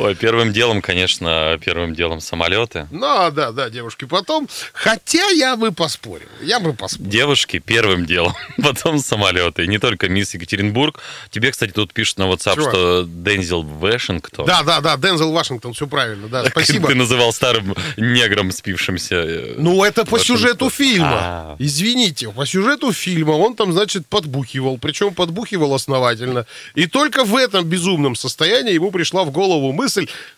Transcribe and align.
Ой, 0.00 0.14
первым 0.14 0.52
делом, 0.52 0.80
конечно, 0.80 1.58
первым 1.64 1.94
делом 1.94 2.20
самолеты. 2.20 2.86
Ну, 2.90 3.30
да, 3.32 3.52
да, 3.52 3.68
девушки, 3.70 4.04
потом. 4.04 4.48
Хотя 4.72 5.28
я 5.30 5.56
бы 5.56 5.72
поспорил. 5.72 6.28
Я 6.40 6.60
бы 6.60 6.72
поспорил. 6.72 7.10
Девушки 7.10 7.58
первым 7.58 8.06
делом, 8.06 8.34
потом 8.62 8.98
самолеты. 9.00 9.64
И 9.64 9.66
не 9.66 9.78
только 9.78 10.08
мисс 10.08 10.34
Екатеринбург. 10.34 11.00
Тебе, 11.30 11.50
кстати, 11.50 11.72
тут 11.72 11.92
пишут 11.92 12.18
на 12.18 12.24
WhatsApp, 12.24 12.54
Чувак. 12.54 12.70
что 12.74 13.04
Дензел 13.08 13.62
Вашингтон. 13.62 14.46
Да, 14.46 14.62
да, 14.62 14.80
да, 14.80 14.96
Дензел 14.96 15.32
Вашингтон, 15.32 15.72
все 15.74 15.86
правильно, 15.88 16.28
да, 16.28 16.44
спасибо. 16.46 16.88
Ты 16.88 16.94
называл 16.94 17.32
старым 17.32 17.74
негром 17.96 18.52
спившимся. 18.52 19.16
э, 19.16 19.54
Ну, 19.58 19.82
это 19.82 20.04
по 20.04 20.12
Вашингтон. 20.12 20.36
сюжету 20.38 20.70
фильма. 20.70 21.18
А. 21.20 21.56
Извините, 21.58 22.28
по 22.30 22.46
сюжету 22.46 22.92
фильма 22.92 23.32
он 23.32 23.56
там, 23.56 23.72
значит, 23.72 24.06
подбухивал. 24.06 24.78
Причем 24.78 25.12
подбухивал 25.12 25.74
основательно. 25.74 26.46
И 26.76 26.86
только 26.86 27.24
в 27.24 27.34
этом 27.36 27.64
безумном 27.64 28.14
состоянии 28.14 28.74
ему 28.74 28.90
пришла 28.92 29.24
в 29.24 29.30
голову 29.32 29.72
мысль 29.72 29.87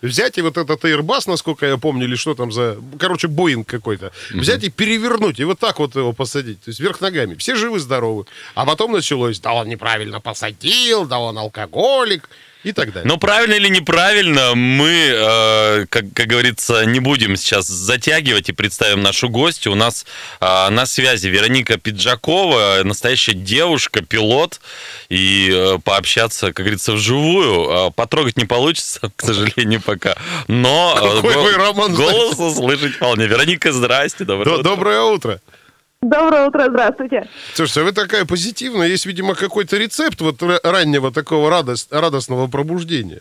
взять 0.02 0.38
и 0.38 0.42
вот 0.42 0.56
этот 0.56 0.84
Airbus, 0.84 1.22
насколько 1.27 1.66
я 1.66 1.77
помню, 1.77 2.04
или 2.04 2.16
что 2.16 2.34
там 2.34 2.52
за... 2.52 2.78
Короче, 2.98 3.28
Боинг 3.28 3.68
какой-то. 3.68 4.12
Взять 4.30 4.64
и 4.64 4.70
перевернуть, 4.70 5.40
и 5.40 5.45
вот 5.45 5.59
так 5.59 5.78
вот 5.78 5.96
его 5.96 6.12
посадить. 6.12 6.62
То 6.62 6.70
есть 6.70 6.80
вверх 6.80 7.00
ногами. 7.00 7.34
Все 7.34 7.56
живы-здоровы. 7.56 8.26
А 8.54 8.64
потом 8.64 8.92
началось, 8.92 9.40
да 9.40 9.52
он 9.52 9.68
неправильно 9.68 10.20
посадил, 10.20 11.06
да 11.06 11.18
он 11.18 11.38
алкоголик 11.38 12.29
и 12.63 12.73
так 12.73 12.93
далее. 12.93 13.09
Но 13.09 13.16
правильно 13.16 13.55
или 13.55 13.69
неправильно, 13.69 14.55
мы, 14.55 14.91
э, 14.91 15.87
как, 15.89 16.05
как 16.15 16.27
говорится, 16.27 16.85
не 16.85 17.01
будем 17.01 17.37
сейчас 17.37 17.66
затягивать 17.66 18.49
и 18.49 18.53
представим 18.53 19.01
нашу 19.03 19.29
гостью. 19.29 19.73
У 19.73 19.75
нас 19.75 20.05
э, 20.41 20.69
на 20.71 20.85
связи 20.87 21.29
Вероника 21.29 21.79
Пиджакова, 21.79 22.83
настоящая 22.85 23.33
девушка, 23.35 24.03
пилот, 24.03 24.61
и 25.09 25.51
э, 25.53 25.79
пообщаться, 25.83 26.49
как 26.53 26.65
говорится, 26.66 26.93
вживую. 26.93 27.88
Э, 27.88 27.91
потрогать 27.93 28.37
не 28.37 28.45
получится, 28.45 29.01
к 29.16 29.23
сожалению, 29.25 29.81
пока. 29.81 30.16
Но 30.47 30.95
э, 30.97 31.16
Какой 31.16 31.35
го- 31.35 31.43
вы, 31.43 31.53
Роман, 31.55 31.95
голос 31.95 32.38
услышать 32.38 32.95
вполне. 32.97 33.27
Вероника, 33.27 33.73
здрасте, 33.73 34.25
доброе 34.25 34.45
До- 34.45 34.53
утро. 34.61 34.63
Доброе 34.63 35.01
утро. 35.03 35.41
Доброе 36.04 36.46
утро, 36.48 36.65
здравствуйте. 36.70 37.29
Слушайте, 37.52 37.80
а 37.82 37.84
вы 37.84 37.93
такая 37.93 38.24
позитивная. 38.24 38.87
Есть, 38.88 39.04
видимо, 39.04 39.34
какой-то 39.34 39.76
рецепт 39.76 40.18
вот 40.23 40.37
ра- 40.42 40.59
раннего 40.65 41.12
такого 41.12 41.51
радост- 41.51 41.88
радостного 41.92 42.46
пробуждения. 42.46 43.20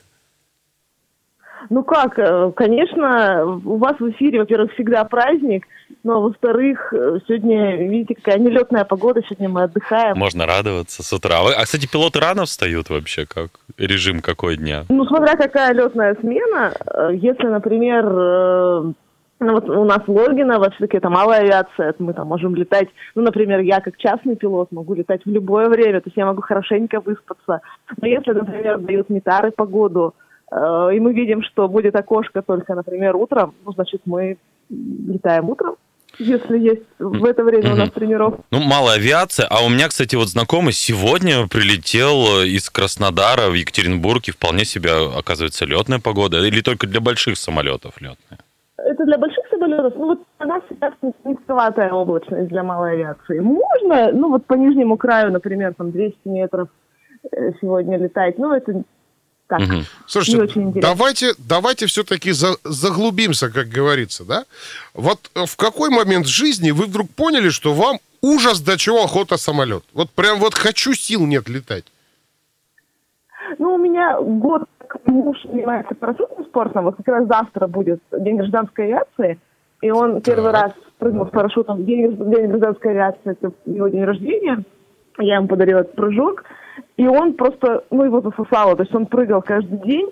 Ну 1.70 1.84
как, 1.84 2.18
э, 2.18 2.52
конечно, 2.56 3.44
у 3.66 3.76
вас 3.78 3.98
в 4.00 4.10
эфире, 4.12 4.40
во-первых, 4.40 4.72
всегда 4.76 5.04
праздник, 5.04 5.66
но 6.06 6.22
во-вторых, 6.22 6.94
э, 6.94 7.20
сегодня, 7.28 7.76
видите, 7.86 8.16
какая 8.16 8.40
нелетная 8.40 8.86
погода, 8.86 9.22
сегодня 9.24 9.50
мы 9.50 9.64
отдыхаем. 9.64 10.18
Можно 10.18 10.46
радоваться 10.46 11.04
с 11.04 11.12
утра. 11.12 11.42
А 11.42 11.62
А, 11.62 11.66
кстати, 11.66 11.86
пилоты 11.86 12.22
рано 12.22 12.46
встают 12.46 12.90
вообще? 12.90 13.26
Как? 13.26 13.50
Режим 13.78 14.22
какой 14.22 14.56
дня? 14.56 14.86
Ну, 14.88 15.04
смотря 15.06 15.36
какая 15.36 15.74
летная 15.74 16.16
смена, 16.22 16.72
э, 16.86 17.10
если, 17.16 17.48
например, 17.48 18.96
ну, 19.40 19.54
вот 19.54 19.70
у 19.70 19.86
нас 19.86 20.02
Логиново, 20.08 20.70
все-таки 20.72 20.98
это 20.98 21.10
малая 21.10 21.42
авиация, 21.42 21.96
мы 22.00 22.14
там 22.14 22.28
можем 22.28 22.56
летать, 22.56 22.90
ну, 23.16 23.22
например, 23.22 23.62
я 23.62 23.80
как 23.80 23.98
частный 23.98 24.36
пилот 24.36 24.72
могу 24.72 24.94
летать 24.94 25.26
в 25.26 25.30
любое 25.30 25.70
время, 25.70 26.02
то 26.02 26.08
есть 26.08 26.18
я 26.18 26.26
могу 26.26 26.42
хорошенько 26.42 27.00
выспаться. 27.00 27.62
Но 28.02 28.08
если, 28.08 28.32
например, 28.32 28.80
дают 28.80 29.10
метары 29.10 29.52
погоду, 29.52 30.14
э, 30.52 30.90
и 30.94 31.00
мы 31.00 31.14
видим, 31.14 31.42
что 31.44 31.70
будет 31.70 31.96
окошко 31.96 32.42
только, 32.42 32.76
например, 32.76 33.16
утром, 33.16 33.54
ну, 33.66 33.72
значит, 33.72 34.02
мы 34.06 34.38
летаем 34.70 35.50
утром, 35.50 35.76
если 36.18 36.60
есть 36.60 36.84
в 37.00 37.24
это 37.24 37.44
время 37.44 37.74
у 37.74 37.76
нас 37.78 37.92
тренировка. 37.92 38.42
Ну, 38.52 38.60
малая 38.60 38.96
авиация. 38.96 39.48
А 39.50 39.64
у 39.64 39.70
меня, 39.70 39.88
кстати, 39.88 40.16
вот 40.16 40.28
знакомый 40.28 40.74
сегодня 40.74 41.48
прилетел 41.48 42.42
из 42.44 42.70
Краснодара 42.70 43.50
в 43.50 43.54
Екатеринбург, 43.54 44.28
и 44.28 44.32
вполне 44.32 44.66
себе, 44.66 44.92
оказывается, 45.18 45.66
летная 45.66 46.00
погода. 46.00 46.46
Или 46.46 46.60
только 46.60 46.88
для 46.88 47.00
больших 47.00 47.38
самолетов 47.38 48.02
летная? 48.02 48.40
Это 48.86 49.06
для 49.06 49.18
больших 49.18 49.46
самолетов, 49.50 49.94
ну 49.96 50.06
вот 50.08 50.20
у 50.40 50.44
нас 50.46 50.64
сейчас 50.70 50.94
низковатая 51.24 51.92
облачность 51.92 52.50
для 52.50 52.64
малой 52.64 52.94
авиации. 52.94 53.40
Можно, 53.40 54.12
ну 54.12 54.30
вот 54.30 54.46
по 54.46 54.54
нижнему 54.54 54.98
краю, 54.98 55.32
например, 55.32 55.74
там 55.74 55.92
200 55.92 56.18
метров 56.26 56.70
э, 57.32 57.52
сегодня 57.62 57.98
летать, 57.98 58.38
ну 58.38 58.54
это 58.54 58.84
так, 59.48 59.62
не 59.62 59.84
Слушайте, 60.06 60.42
очень 60.44 60.62
интересно. 60.70 60.94
давайте, 60.94 61.34
давайте 61.40 61.86
все-таки 61.88 62.32
за- 62.32 62.58
заглубимся, 62.64 63.50
как 63.50 63.68
говорится, 63.68 64.24
да? 64.24 64.46
Вот 64.94 65.32
э, 65.34 65.46
в 65.46 65.58
какой 65.58 65.90
момент 65.90 66.28
жизни 66.28 66.70
вы 66.72 66.86
вдруг 66.86 67.10
поняли, 67.10 67.50
что 67.50 67.74
вам 67.74 67.98
ужас 68.22 68.62
до 68.62 68.78
чего 68.78 69.04
охота 69.04 69.38
самолет? 69.38 69.84
Вот 69.94 70.12
прям 70.12 70.40
вот 70.40 70.54
хочу, 70.54 70.94
сил 70.94 71.26
нет 71.26 71.50
летать. 71.50 71.86
Ну, 73.58 73.74
у 73.74 73.78
меня 73.80 74.22
год 74.22 74.66
как 74.90 75.06
муж 75.06 75.38
занимается 75.44 75.96
парашютным 75.96 76.46
спортом, 76.46 76.86
вот 76.86 76.96
как 76.98 77.08
раз 77.08 77.28
завтра 77.28 77.68
будет 77.68 78.02
День 78.12 78.38
гражданской 78.38 78.86
авиации, 78.86 79.40
и 79.82 79.92
он 79.92 80.22
первый 80.22 80.52
раз 80.52 80.74
прыгнул 80.98 81.28
с 81.28 81.30
парашютом 81.30 81.78
в 81.78 81.86
День, 81.86 82.18
День 82.18 82.48
гражданской 82.48 82.92
авиации, 82.92 83.32
это 83.32 83.52
его 83.66 83.88
день 83.88 84.04
рождения, 84.04 84.64
я 85.20 85.36
ему 85.36 85.48
подарила 85.48 85.80
этот 85.80 85.96
прыжок, 85.96 86.44
и 86.98 87.08
он 87.08 87.34
просто, 87.34 87.84
ну, 87.92 88.04
его 88.04 88.22
засосало, 88.22 88.76
то 88.76 88.84
есть 88.84 88.96
он 88.96 89.06
прыгал 89.06 89.44
каждый 89.44 89.78
день, 89.80 90.10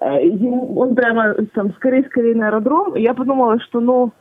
э, 0.00 0.26
ему- 0.26 0.76
он 0.76 0.94
прямо 0.96 1.34
там 1.54 1.72
скорее-скорее 1.74 2.34
на 2.34 2.48
аэродром, 2.48 2.96
и 2.96 3.02
я 3.02 3.14
подумала, 3.14 3.60
что, 3.60 3.80
ну, 3.80 4.12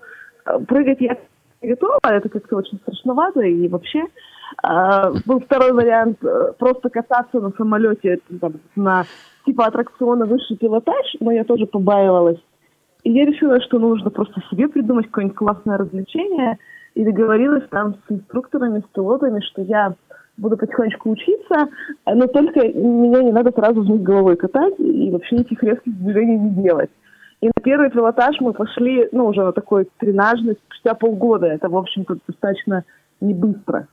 э, 0.46 0.60
прыгать 0.68 1.02
я 1.02 1.18
не 1.64 1.70
готова, 1.70 1.98
это 2.04 2.30
как-то 2.30 2.58
очень 2.58 2.78
страшновато, 2.78 3.42
и 3.42 3.68
вообще 3.68 4.04
а, 4.62 5.12
был 5.26 5.40
второй 5.40 5.74
вариант 5.74 6.20
просто 6.60 6.90
кататься 6.90 7.40
на 7.40 7.50
самолете 7.58 8.20
там, 8.40 8.54
на 8.76 9.04
типа 9.46 9.66
аттракциона 9.66 10.26
высший 10.26 10.58
пилотаж, 10.58 11.16
но 11.20 11.32
я 11.32 11.44
тоже 11.44 11.66
побаивалась. 11.66 12.40
И 13.04 13.12
я 13.12 13.26
решила, 13.26 13.62
что 13.62 13.80
нужно 13.80 14.10
просто 14.10 14.42
себе 14.50 14.68
придумать 14.68 15.06
какое-нибудь 15.08 15.38
классное 15.38 15.78
развлечение. 15.78 16.58
И 16.96 17.04
договорилась 17.04 17.68
там 17.70 17.96
с 17.96 18.12
инструкторами, 18.12 18.80
с 18.80 18.94
пилотами, 18.94 19.42
что 19.42 19.62
я 19.62 19.94
буду 20.38 20.58
потихонечку 20.58 21.12
учиться, 21.12 21.70
но 22.06 22.28
только 22.28 22.68
меня 22.68 23.24
не 23.24 23.32
надо 23.32 23.52
сразу 23.52 23.82
вниз 23.82 24.02
головой 24.02 24.36
катать 24.36 24.74
и 24.80 25.10
вообще 25.12 25.38
этих 25.38 25.62
резких 25.64 25.98
движений 25.98 26.38
не 26.38 26.64
делать. 26.64 26.90
И 27.42 27.48
на 27.48 27.62
первый 27.64 27.90
пилотаж 27.90 28.40
мы 28.40 28.54
пошли, 28.54 29.08
ну, 29.12 29.28
уже 29.28 29.44
на 29.44 29.52
такой 29.52 29.88
тренажный, 29.98 30.58
спустя 30.66 30.94
полгода. 30.94 31.48
Это, 31.48 31.70
в 31.70 31.78
общем-то, 31.78 32.18
достаточно 32.28 32.84
не 33.22 33.34
быстро. 33.34 33.88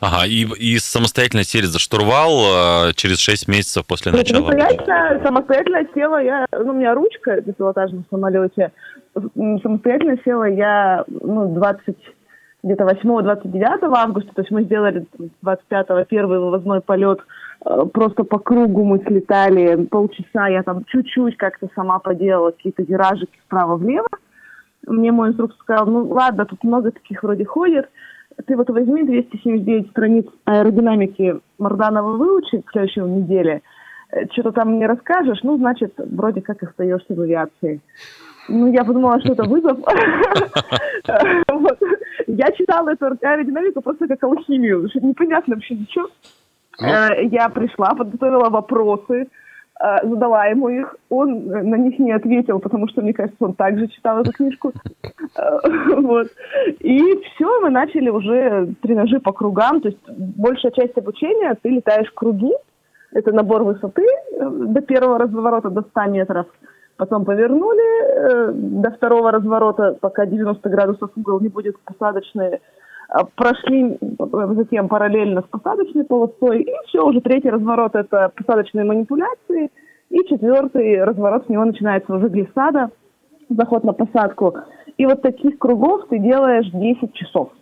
Ага, 0.00 0.26
и, 0.26 0.46
и 0.58 0.78
самостоятельно 0.78 1.44
сели 1.44 1.66
за 1.66 1.78
штурвал 1.78 2.88
э, 2.88 2.92
через 2.94 3.18
6 3.18 3.48
месяцев 3.48 3.86
после 3.86 4.12
Ну, 4.12 4.18
начала. 4.18 4.50
самостоятельно, 4.50 5.20
самостоятельно 5.24 5.86
села 5.94 6.22
я, 6.22 6.46
ну, 6.52 6.70
у 6.70 6.74
меня 6.74 6.94
ручка 6.94 7.42
на 7.44 7.52
пилотажном 7.52 8.04
самолете, 8.10 8.72
самостоятельно 9.14 10.18
села 10.24 10.44
я, 10.44 11.04
ну, 11.08 11.54
20, 11.54 11.96
где-то 12.62 12.84
8-29 12.84 13.94
августа, 13.96 14.32
то 14.34 14.42
есть 14.42 14.50
мы 14.50 14.64
сделали 14.64 15.06
25-го 15.44 16.04
первый 16.04 16.40
вывозной 16.40 16.80
полет, 16.80 17.20
э, 17.64 17.84
просто 17.92 18.24
по 18.24 18.38
кругу 18.38 18.84
мы 18.84 18.98
слетали, 19.06 19.84
полчаса 19.84 20.48
я 20.48 20.62
там 20.62 20.84
чуть-чуть 20.86 21.36
как-то 21.36 21.68
сама 21.74 21.98
поделала 21.98 22.50
какие-то 22.50 22.82
виражики 22.82 23.38
вправо-влево. 23.46 24.08
Мне 24.86 25.10
мой 25.10 25.30
инструктор 25.30 25.58
сказал, 25.60 25.86
ну 25.86 26.08
ладно, 26.08 26.44
тут 26.46 26.62
много 26.64 26.92
таких 26.92 27.22
вроде 27.22 27.44
ходит, 27.44 27.88
ты 28.44 28.56
вот 28.56 28.68
возьми 28.70 29.02
279 29.04 29.90
страниц 29.90 30.26
аэродинамики 30.44 31.40
Марданова 31.58 32.16
выучи 32.16 32.60
к 32.60 32.70
следующей 32.70 33.00
неделе, 33.00 33.62
Э, 34.10 34.26
что-то 34.32 34.52
там 34.52 34.72
мне 34.72 34.86
расскажешь, 34.86 35.40
ну, 35.42 35.58
значит, 35.58 35.94
вроде 35.98 36.40
как 36.40 36.62
остаешься 36.62 37.14
в 37.14 37.20
авиации. 37.20 37.80
Ну, 38.48 38.72
я 38.72 38.84
подумала, 38.84 39.20
что 39.20 39.32
это 39.32 39.44
вызов. 39.44 39.78
Я 42.28 42.50
читала 42.52 42.90
эту 42.90 43.06
аэродинамику 43.22 43.80
просто 43.82 44.08
как 44.08 44.22
алхимию, 44.24 44.88
непонятно 44.94 45.54
вообще 45.54 45.74
ничего. 45.74 46.08
Э, 46.80 47.24
Я 47.24 47.48
пришла, 47.48 47.94
подготовила 47.94 48.50
вопросы, 48.50 49.28
задала 50.02 50.46
ему 50.46 50.68
их. 50.68 50.96
Он 51.10 51.50
э, 51.52 51.62
на 51.62 51.76
них 51.76 51.98
не 51.98 52.12
ответил, 52.12 52.60
потому 52.60 52.88
что, 52.88 53.02
мне 53.02 53.12
кажется, 53.12 53.44
он 53.44 53.54
также 53.54 53.88
читал 53.88 54.20
эту 54.20 54.32
книжку. 54.32 54.72
Э, 55.36 55.58
Вот. 55.96 56.28
И 56.80 57.00
все, 57.00 57.60
мы 57.60 57.70
начали 57.70 58.08
уже 58.08 58.74
тренажи 58.80 59.20
по 59.20 59.32
кругам. 59.32 59.80
То 59.80 59.88
есть 59.88 60.08
большая 60.08 60.72
часть 60.72 60.96
обучения, 60.96 61.56
ты 61.60 61.68
летаешь 61.68 62.10
круги. 62.12 62.52
Это 63.12 63.32
набор 63.32 63.64
высоты 63.64 64.02
э, 64.02 64.48
до 64.48 64.80
первого 64.80 65.18
разворота 65.18 65.70
до 65.70 65.82
100 65.82 66.04
метров. 66.06 66.46
Потом 66.96 67.24
повернули 67.26 68.02
э, 68.02 68.52
до 68.52 68.90
второго 68.90 69.30
разворота, 69.30 69.96
пока 70.00 70.24
90 70.24 70.68
градусов 70.70 71.10
угол 71.16 71.40
не 71.40 71.48
будет 71.48 71.78
посадочный. 71.80 72.60
А, 73.08 73.24
прошли 73.24 73.98
затем 74.56 74.88
параллельно 74.88 75.42
с 75.42 75.44
посадочной 75.44 76.04
полосой, 76.04 76.62
и 76.62 76.72
все, 76.86 77.06
уже 77.06 77.20
третий 77.20 77.50
разворот– 77.50 77.94
это 77.94 78.32
посадочные 78.34 78.84
манипуляции, 78.84 79.70
и 80.10 80.24
четвертый 80.28 81.02
разворот 81.04 81.46
с 81.46 81.48
него 81.48 81.64
начинается 81.64 82.14
уже 82.14 82.28
глиссада, 82.28 82.90
заход 83.48 83.84
на 83.84 83.92
посадку. 83.92 84.54
И 84.96 85.06
вот 85.06 85.22
таких 85.22 85.58
кругов 85.58 86.08
ты 86.08 86.18
делаешь 86.18 86.70
10 86.70 87.12
часов. 87.14 87.52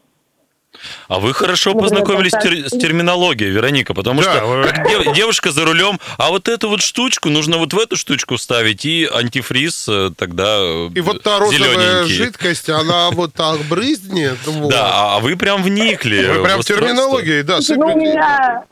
А 1.09 1.21
вы 1.21 1.33
хорошо 1.35 1.73
ну, 1.73 1.81
познакомились 1.81 2.33
тер- 2.33 2.69
с 2.69 2.71
терминологией, 2.71 3.51
Вероника, 3.51 3.95
потому 3.95 4.23
да, 4.23 4.37
что 4.37 4.47
вы... 4.47 4.63
как 4.65 4.89
дев- 4.89 5.15
девушка 5.15 5.51
за 5.51 5.65
рулем, 5.65 5.99
а 6.19 6.31
вот 6.31 6.49
эту 6.49 6.69
вот 6.69 6.83
штучку 6.83 7.31
нужно 7.31 7.59
вот 7.59 7.73
в 7.73 7.79
эту 7.79 7.97
штучку 7.97 8.37
вставить, 8.37 8.85
и 8.85 9.09
антифриз 9.13 9.89
э, 9.89 10.11
тогда 10.17 10.61
И 10.95 11.01
вот 11.01 11.23
та 11.23 11.39
розовая 11.39 12.05
жидкость, 12.05 12.69
она 12.69 13.11
вот 13.11 13.35
так 13.35 13.61
брызнет. 13.69 14.39
Да, 14.69 15.17
а 15.17 15.21
вы 15.21 15.37
прям 15.37 15.63
вникли. 15.63 16.27
Вы 16.27 16.45
прям 16.45 16.61
в 16.61 16.65
терминологии, 16.65 17.43
да. 17.43 17.59
Ну, 17.69 17.87
у 17.87 17.97
меня 17.97 18.65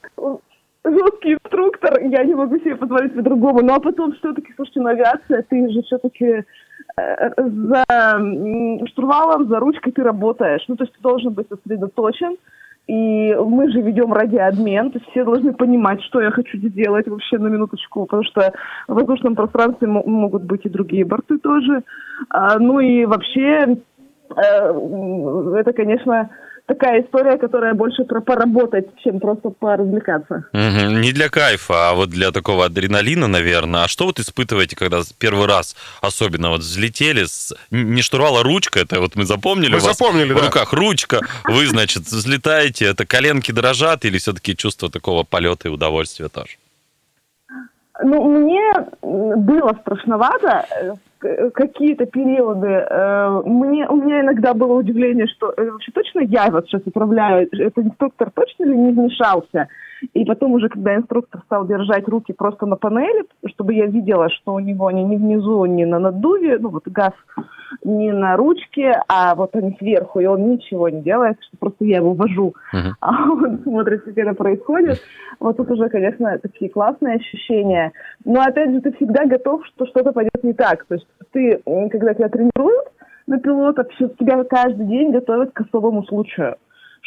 жесткий 0.85 1.35
инструктор, 1.35 2.01
я 2.01 2.25
не 2.25 2.35
могу 2.35 2.59
себе 2.59 2.77
позволить 2.77 3.15
по-другому. 3.15 3.63
Ну, 3.63 3.75
а 3.75 3.81
потом 3.81 4.15
все-таки, 4.15 4.53
слушайте, 4.57 4.81
ну, 4.81 4.89
авиация, 4.89 5.45
ты 5.49 5.71
же 5.71 5.83
все-таки 5.83 6.45
за 6.97 7.85
штурвалом, 8.89 9.49
за 9.49 9.59
ручкой 9.59 9.93
ты 9.93 10.03
работаешь. 10.03 10.65
Ну, 10.69 10.77
то 10.77 10.85
есть 10.85 10.95
ты 10.95 11.03
должен 11.03 11.33
быть 11.33 11.49
сосредоточен. 11.49 12.37
И 12.89 13.35
мы 13.35 13.71
же 13.71 13.81
ведем 13.81 14.13
радиообмен, 14.13 14.91
то 14.91 14.99
есть 14.99 15.09
все 15.11 15.25
должны 15.25 15.53
понимать, 15.53 16.03
что 16.03 16.21
я 16.21 16.33
хочу 16.33 16.59
сделать 16.59 17.07
вообще 17.07 17.39
на 17.39 17.47
минуточку, 17.47 18.07
потому 18.07 18.25
что 18.25 18.53
в 18.89 18.95
воздушном 18.95 19.37
пространстве 19.37 19.87
могут 19.87 20.43
быть 20.43 20.67
и 20.67 20.69
другие 20.69 21.05
борты 21.05 21.39
тоже. 21.39 21.85
А, 22.29 22.59
ну 22.59 22.81
и 22.81 23.05
вообще, 23.05 23.77
э, 24.37 25.55
это, 25.57 25.73
конечно, 25.73 26.31
такая 26.67 27.03
история, 27.03 27.39
которая 27.39 27.75
больше 27.75 28.05
про 28.05 28.21
поработать, 28.21 28.87
чем 29.03 29.21
просто 29.21 29.51
поразвлекаться. 29.51 30.45
Угу. 30.53 30.99
Не 31.01 31.13
для 31.13 31.29
кайфа, 31.29 31.91
а 31.91 31.95
вот 31.95 32.11
для 32.11 32.31
такого 32.31 32.67
адреналина, 32.67 33.27
наверное. 33.27 33.85
А 33.85 33.89
что 33.89 34.07
вот 34.07 34.19
испытываете, 34.19 34.77
когда 34.77 35.03
первый 35.19 35.47
раз 35.47 35.77
особенно 36.01 36.51
вот 36.51 36.61
взлетели 36.61 37.25
с... 37.25 37.55
Не 37.71 38.03
штурвал, 38.03 38.39
а 38.39 38.43
ручка, 38.43 38.81
это 38.81 39.01
вот 39.01 39.17
мы 39.17 39.25
запомнили 39.25 39.73
мы 39.75 39.81
вас 39.81 39.97
запомнили, 39.97 40.33
в 40.33 40.37
да. 40.37 40.47
руках 40.47 40.73
ручка, 40.73 41.21
вы, 41.45 41.67
значит, 41.67 42.03
взлетаете, 42.05 42.87
это 42.87 43.07
коленки 43.07 43.53
дрожат 43.53 44.05
или 44.05 44.19
все-таки 44.19 44.57
чувство 44.57 44.91
такого 44.91 45.25
полета 45.25 45.69
и 45.69 45.71
удовольствия 45.71 46.29
тоже? 46.29 46.57
Ну, 48.03 48.25
мне 48.25 48.73
было 49.03 49.77
страшновато 49.83 50.67
э, 50.81 50.95
какие-то 51.55 52.07
периоды. 52.07 52.67
Э, 52.67 53.43
мне, 53.45 53.89
у 53.89 53.97
меня 53.97 54.21
иногда 54.21 54.55
было 54.55 54.75
удивление, 54.75 55.27
что 55.27 55.53
э, 55.57 55.71
вообще 55.71 55.93
точно 55.93 56.21
я 56.21 56.49
вот 56.51 56.67
сейчас 56.67 56.83
управляю, 56.85 57.49
этот 57.53 57.79
инструктор 57.79 58.31
точно 58.31 58.65
ли 58.65 58.77
не 58.77 58.93
вмешался? 58.93 59.69
И 60.15 60.25
потом 60.25 60.53
уже, 60.53 60.69
когда 60.69 60.97
инструктор 60.97 61.41
стал 61.47 61.67
держать 61.67 62.09
руки 62.09 62.33
просто 62.33 62.67
на 62.67 62.77
панели, 62.77 63.25
чтобы 63.47 63.75
я 63.75 63.87
видела, 63.87 64.29
что 64.31 64.55
у 64.55 64.59
него 64.59 64.89
они 64.89 65.05
не 65.05 65.17
внизу, 65.17 65.65
не 65.65 65.85
на 65.85 65.99
наддуве, 65.99 66.59
ну 66.59 66.71
вот 66.71 66.87
газ 66.89 67.13
не 67.85 68.13
на 68.13 68.37
ручке, 68.37 69.01
а 69.09 69.35
вот 69.35 69.55
они 69.55 69.77
сверху, 69.79 70.21
и 70.21 70.27
он 70.27 70.51
ничего 70.51 70.89
не 70.89 71.03
делает, 71.03 71.39
что 71.43 71.57
просто 71.59 71.85
я 71.85 71.99
его 71.99 72.15
вожу, 72.15 72.55
uh-huh. 72.75 72.93
а 73.01 73.31
он 73.31 73.61
смотрит, 73.63 74.03
что 74.03 74.11
это 74.11 74.35
происходит. 74.35 74.99
Вот 75.41 75.57
тут 75.57 75.71
уже, 75.71 75.89
конечно, 75.89 76.39
такие 76.39 76.71
классные 76.71 77.17
ощущения. 77.17 77.93
Но 78.25 78.41
опять 78.41 78.71
же, 78.71 78.81
ты 78.81 78.93
всегда 78.93 79.25
готов, 79.25 79.67
что 79.67 79.87
что-то 79.87 80.13
пойдет 80.13 80.43
не 80.43 80.53
так. 80.53 80.85
То 80.87 80.95
есть 80.95 81.07
ты, 81.33 81.61
когда 81.91 82.15
тебя 82.15 82.29
тренируют 82.29 82.89
на 83.27 83.39
пилотов, 83.39 83.87
тебя 84.19 84.45
каждый 84.45 84.87
день 84.87 85.13
готовят 85.13 85.53
к 85.53 85.61
особому 85.61 86.05
случаю 86.05 86.57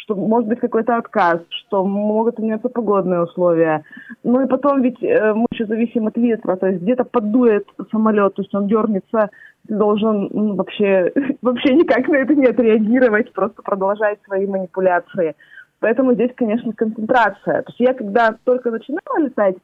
что 0.06 0.14
может 0.14 0.48
быть 0.48 0.60
какой-то 0.60 0.96
отказ, 0.96 1.40
что 1.48 1.84
могут 1.84 2.38
меняться 2.38 2.68
погодные 2.68 3.22
условия. 3.22 3.82
Ну 4.22 4.40
и 4.40 4.46
потом 4.46 4.82
ведь 4.82 5.02
э, 5.02 5.34
мы 5.34 5.46
еще 5.50 5.66
зависим 5.66 6.06
от 6.06 6.16
ветра, 6.16 6.56
то 6.56 6.68
есть 6.68 6.82
где-то 6.82 7.04
подует 7.04 7.66
самолет, 7.90 8.34
то 8.34 8.42
есть 8.42 8.54
он 8.54 8.68
дернется, 8.68 9.30
должен 9.68 10.28
ну, 10.32 10.54
вообще, 10.54 11.12
вообще 11.42 11.74
никак 11.74 12.08
на 12.08 12.16
это 12.16 12.34
не 12.34 12.46
отреагировать, 12.46 13.32
просто 13.32 13.62
продолжать 13.62 14.18
свои 14.24 14.46
манипуляции. 14.46 15.34
Поэтому 15.80 16.14
здесь, 16.14 16.30
конечно, 16.34 16.72
концентрация. 16.72 17.62
То 17.62 17.70
есть 17.70 17.80
я 17.80 17.94
когда 17.94 18.34
только 18.44 18.70
начинала 18.70 19.18
летать, 19.18 19.56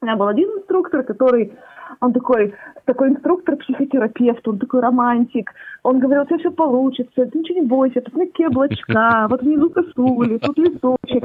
у 0.00 0.06
меня 0.06 0.16
был 0.16 0.28
один 0.28 0.48
инструктор, 0.50 1.02
который 1.02 1.52
он 2.00 2.12
такой, 2.12 2.54
такой 2.84 3.08
инструктор-психотерапевт, 3.08 4.46
он 4.46 4.58
такой 4.58 4.80
романтик. 4.80 5.52
Он 5.82 5.98
говорил, 5.98 6.22
у 6.22 6.26
тебя 6.26 6.38
все 6.38 6.50
получится, 6.50 7.26
ты 7.26 7.38
ничего 7.38 7.60
не 7.60 7.66
бойся, 7.66 8.00
тут 8.00 8.14
такие 8.14 8.48
облачка, 8.48 9.26
вот 9.30 9.42
внизу 9.42 9.70
косули, 9.70 10.38
тут 10.38 10.58
листочек. 10.58 11.24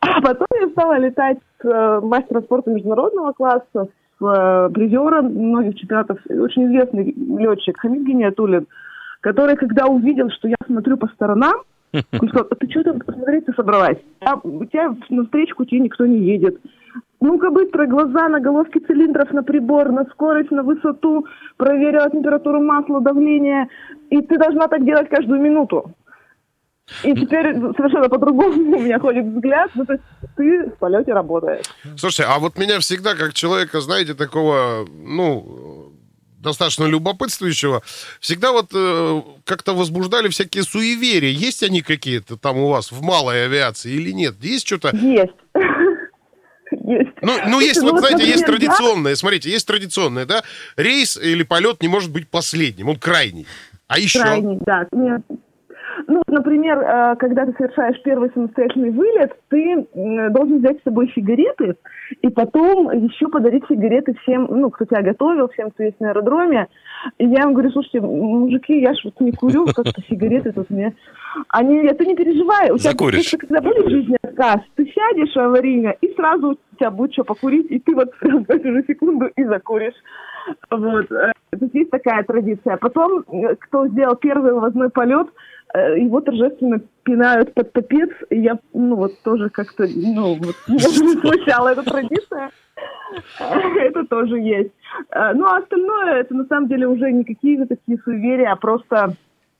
А 0.00 0.20
потом 0.20 0.46
я 0.60 0.68
стала 0.68 0.98
летать 0.98 1.38
с 1.60 1.64
э, 1.64 2.00
мастером 2.02 2.42
спорта 2.42 2.70
международного 2.70 3.32
класса, 3.32 3.88
э, 4.20 4.70
призером 4.72 5.32
многих 5.32 5.76
чемпионатов, 5.76 6.18
очень 6.28 6.66
известный 6.66 7.12
летчик 7.12 7.78
Хамид 7.78 8.06
Гениатулин, 8.06 8.66
который, 9.20 9.56
когда 9.56 9.86
увидел, 9.86 10.30
что 10.30 10.48
я 10.48 10.56
смотрю 10.66 10.96
по 10.96 11.08
сторонам, 11.08 11.62
он 11.92 12.28
сказал, 12.28 12.46
а 12.50 12.54
ты 12.54 12.70
что 12.70 12.84
там 12.84 13.00
посмотреть 13.00 13.46
ты 13.46 13.52
собралась? 13.54 13.98
А 14.20 14.36
у 14.42 14.64
тебя 14.64 14.94
на 15.10 15.24
встречку 15.24 15.64
тебе 15.64 15.80
никто 15.80 16.06
не 16.06 16.18
едет. 16.18 16.58
Ну-ка 17.20 17.50
быстро, 17.50 17.86
глаза 17.86 18.28
на 18.28 18.40
головке 18.40 18.80
цилиндров, 18.80 19.32
на 19.32 19.42
прибор, 19.42 19.90
на 19.90 20.04
скорость, 20.04 20.50
на 20.50 20.62
высоту, 20.62 21.26
проверила 21.56 22.10
температуру 22.10 22.62
масла, 22.62 23.00
давление. 23.00 23.68
И 24.10 24.20
ты 24.20 24.38
должна 24.38 24.68
так 24.68 24.84
делать 24.84 25.08
каждую 25.08 25.40
минуту. 25.40 25.92
И 27.02 27.14
теперь 27.14 27.54
совершенно 27.76 28.08
по-другому 28.08 28.76
у 28.76 28.80
меня 28.80 28.98
ходит 28.98 29.26
взгляд, 29.26 29.70
ну, 29.74 29.84
то 29.84 29.94
есть 29.94 30.04
ты 30.36 30.70
в 30.70 30.78
полете 30.78 31.12
работаешь. 31.12 31.66
Слушайте, 31.96 32.24
а 32.24 32.38
вот 32.38 32.56
меня 32.58 32.78
всегда, 32.78 33.14
как 33.14 33.34
человека, 33.34 33.80
знаете, 33.80 34.14
такого, 34.14 34.86
ну, 34.88 35.92
достаточно 36.38 36.84
любопытствующего, 36.84 37.82
всегда 38.20 38.52
вот 38.52 38.70
э, 38.72 39.22
как-то 39.44 39.74
возбуждали 39.74 40.28
всякие 40.28 40.62
суеверия. 40.62 41.30
Есть 41.30 41.64
они 41.64 41.82
какие-то 41.82 42.36
там 42.36 42.58
у 42.58 42.68
вас 42.68 42.92
в 42.92 43.02
малой 43.02 43.44
авиации 43.46 43.92
или 43.92 44.12
нет? 44.12 44.36
Есть 44.40 44.66
что-то? 44.66 44.96
Есть. 44.96 45.32
Есть. 46.70 47.10
Ну, 47.22 47.32
ну 47.48 47.60
есть, 47.60 47.80
ну, 47.80 47.90
вот, 47.90 48.00
знаете, 48.00 48.16
например, 48.16 48.36
есть 48.36 48.46
традиционное, 48.46 49.10
я... 49.12 49.16
смотрите, 49.16 49.50
есть 49.50 49.66
традиционное, 49.66 50.26
да, 50.26 50.42
рейс 50.76 51.16
или 51.16 51.44
полет 51.44 51.80
не 51.80 51.88
может 51.88 52.10
быть 52.12 52.28
последним, 52.28 52.88
он 52.88 52.96
крайний. 52.96 53.46
А 53.86 53.98
еще? 53.98 54.20
Крайний, 54.20 54.58
да. 54.66 54.86
Нет, 54.90 55.22
ну, 56.06 56.22
например, 56.28 56.78
э, 56.78 57.16
когда 57.16 57.46
ты 57.46 57.52
совершаешь 57.56 58.00
первый 58.02 58.30
самостоятельный 58.32 58.90
вылет, 58.90 59.32
ты 59.48 59.86
должен 60.30 60.58
взять 60.58 60.80
с 60.80 60.84
собой 60.84 61.12
сигареты 61.14 61.76
и 62.22 62.28
потом 62.28 62.90
еще 62.90 63.28
подарить 63.28 63.64
сигареты 63.68 64.14
всем, 64.22 64.46
ну, 64.50 64.70
кто 64.70 64.84
тебя 64.84 65.02
готовил, 65.02 65.48
всем, 65.48 65.70
кто 65.70 65.84
есть 65.84 66.00
на 66.00 66.10
аэродроме. 66.10 66.68
И 67.18 67.26
я 67.26 67.42
им 67.42 67.52
говорю, 67.52 67.70
слушайте, 67.70 68.00
мужики, 68.00 68.80
я 68.80 68.94
ж 68.94 68.98
вот 69.04 69.20
не 69.20 69.32
курю, 69.32 69.66
как-то 69.66 70.02
сигареты 70.08 70.52
тут 70.52 70.70
мне... 70.70 70.94
Они 71.48 71.76
говорят, 71.76 71.98
ты 71.98 72.06
не 72.06 72.16
переживай, 72.16 72.70
у 72.70 72.78
тебя 72.78 72.90
Закуришь. 72.90 73.30
просто, 73.30 73.38
когда 73.38 73.60
будет 73.60 73.86
в 73.86 73.90
жизни 73.90 74.16
отказ, 74.22 74.60
ты 74.74 74.85
сядешь 74.96 75.36
аварийно, 75.36 75.90
и 76.00 76.12
сразу 76.14 76.52
у 76.52 76.76
тебя 76.76 76.90
будет 76.90 77.12
что 77.12 77.24
покурить, 77.24 77.70
и 77.70 77.78
ты 77.78 77.94
вот 77.94 78.10
в 78.20 78.50
эту 78.50 78.72
же 78.72 78.84
секунду 78.88 79.26
и 79.36 79.44
закуришь. 79.44 79.94
Вот. 80.70 81.12
Э, 81.12 81.32
то 81.50 81.68
есть 81.72 81.90
такая 81.90 82.24
традиция. 82.24 82.76
Потом, 82.78 83.24
э, 83.28 83.56
кто 83.56 83.86
сделал 83.88 84.16
первый 84.16 84.52
вывозной 84.52 84.90
полет, 84.90 85.28
Э, 85.74 85.98
его 85.98 86.20
торжественно 86.20 86.80
пинают 87.02 87.52
под 87.52 87.72
топец, 87.72 88.10
и 88.30 88.40
я, 88.40 88.58
ну, 88.72 88.96
вот 88.96 89.12
тоже 89.22 89.50
как-то, 89.50 89.86
ну, 89.94 90.34
вот, 90.34 90.54
меня 90.68 90.88
смущала 90.88 91.68
эта 91.68 91.82
традиция. 91.82 92.50
Это 93.80 94.04
тоже 94.06 94.38
есть. 94.38 94.72
Ну, 95.14 95.46
а 95.46 95.58
остальное, 95.58 96.20
это 96.20 96.34
на 96.34 96.44
самом 96.46 96.68
деле 96.68 96.86
уже 96.86 97.10
не 97.10 97.24
какие-то 97.24 97.66
такие 97.66 97.98
суеверия, 98.04 98.52
а 98.52 98.56
просто 98.56 99.14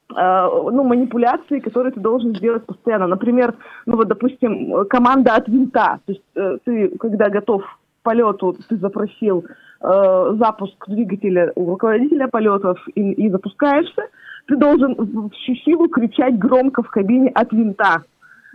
ну, 0.09 0.85
манипуляции, 0.85 1.59
которые 1.59 1.93
ты 1.93 2.01
должен 2.01 2.35
сделать 2.37 2.65
постоянно. 2.65 3.07
Например, 3.07 3.55
ну 3.87 3.97
вот, 3.97 4.09
допустим, 4.09 4.87
команда 4.87 5.35
от 5.35 5.49
винта. 5.49 5.99
То 6.07 6.13
есть 6.13 6.63
ты, 6.65 6.97
когда 6.99 7.29
готов 7.29 7.63
к 7.63 8.05
полету, 8.05 8.57
ты 8.69 8.77
запросил 8.77 9.45
э, 9.81 10.35
запуск 10.39 10.87
двигателя 10.87 11.53
у 11.57 11.71
руководителя 11.71 12.29
полетов 12.29 12.79
и, 12.95 13.13
и 13.13 13.31
запускаешься, 13.31 14.03
ты 14.47 14.57
должен 14.57 14.95
всю 15.31 15.55
силу 15.57 15.89
кричать 15.89 16.39
громко 16.39 16.83
в 16.83 16.91
кабине 16.91 17.31
от 17.35 17.53
винта. 17.53 18.05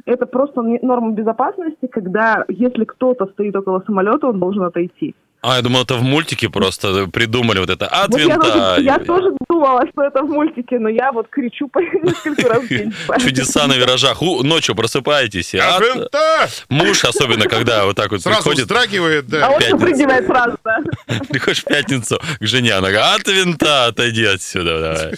Это 0.05 0.25
просто 0.25 0.61
норма 0.61 1.11
безопасности, 1.11 1.87
когда 1.87 2.45
если 2.47 2.85
кто-то 2.85 3.27
стоит 3.27 3.55
около 3.55 3.83
самолета, 3.85 4.27
он 4.27 4.39
должен 4.39 4.63
отойти. 4.63 5.15
А, 5.43 5.55
я 5.55 5.61
думал, 5.63 5.81
это 5.81 5.95
в 5.95 6.03
мультике 6.03 6.49
просто 6.49 7.07
придумали 7.07 7.57
вот 7.57 7.69
это 7.71 7.87
от 7.87 8.11
Вот 8.11 8.19
я, 8.19 8.25
винта. 8.27 8.51
тоже- 8.75 8.83
я 8.83 8.99
тоже 8.99 9.29
думала, 9.49 9.81
что 9.91 10.03
это 10.03 10.21
в 10.21 10.29
мультике, 10.29 10.77
но 10.77 10.87
я 10.87 11.11
вот 11.11 11.29
кричу 11.29 11.67
по 11.67 11.79
несколько 12.03 12.47
раз 12.47 12.61
в 12.63 12.67
день. 12.67 12.93
Чудеса 13.19 13.65
на 13.65 13.73
виражах. 13.73 14.21
У, 14.21 14.43
ночью 14.43 14.75
просыпаетесь. 14.75 15.55
А 15.55 15.77
от- 15.77 15.81
винта! 15.83 16.47
Муж, 16.69 17.03
особенно, 17.05 17.45
когда 17.45 17.85
вот 17.85 17.95
так 17.95 18.11
вот 18.11 18.21
Сразу 18.21 18.37
приходит, 18.37 18.71
А 18.71 19.23
да. 19.23 19.49
он 19.49 19.59
пятница. 19.59 19.77
запрыгивает 19.79 20.25
сразу, 20.27 20.57
да. 20.63 20.79
приходишь 21.27 21.61
в 21.61 21.65
пятницу 21.65 22.21
к 22.39 22.45
жене, 22.45 22.73
она 22.73 22.91
говорит, 22.91 23.21
от 23.21 23.27
винта, 23.27 23.85
отойди 23.87 24.25
отсюда, 24.25 24.79
давай. 24.79 25.13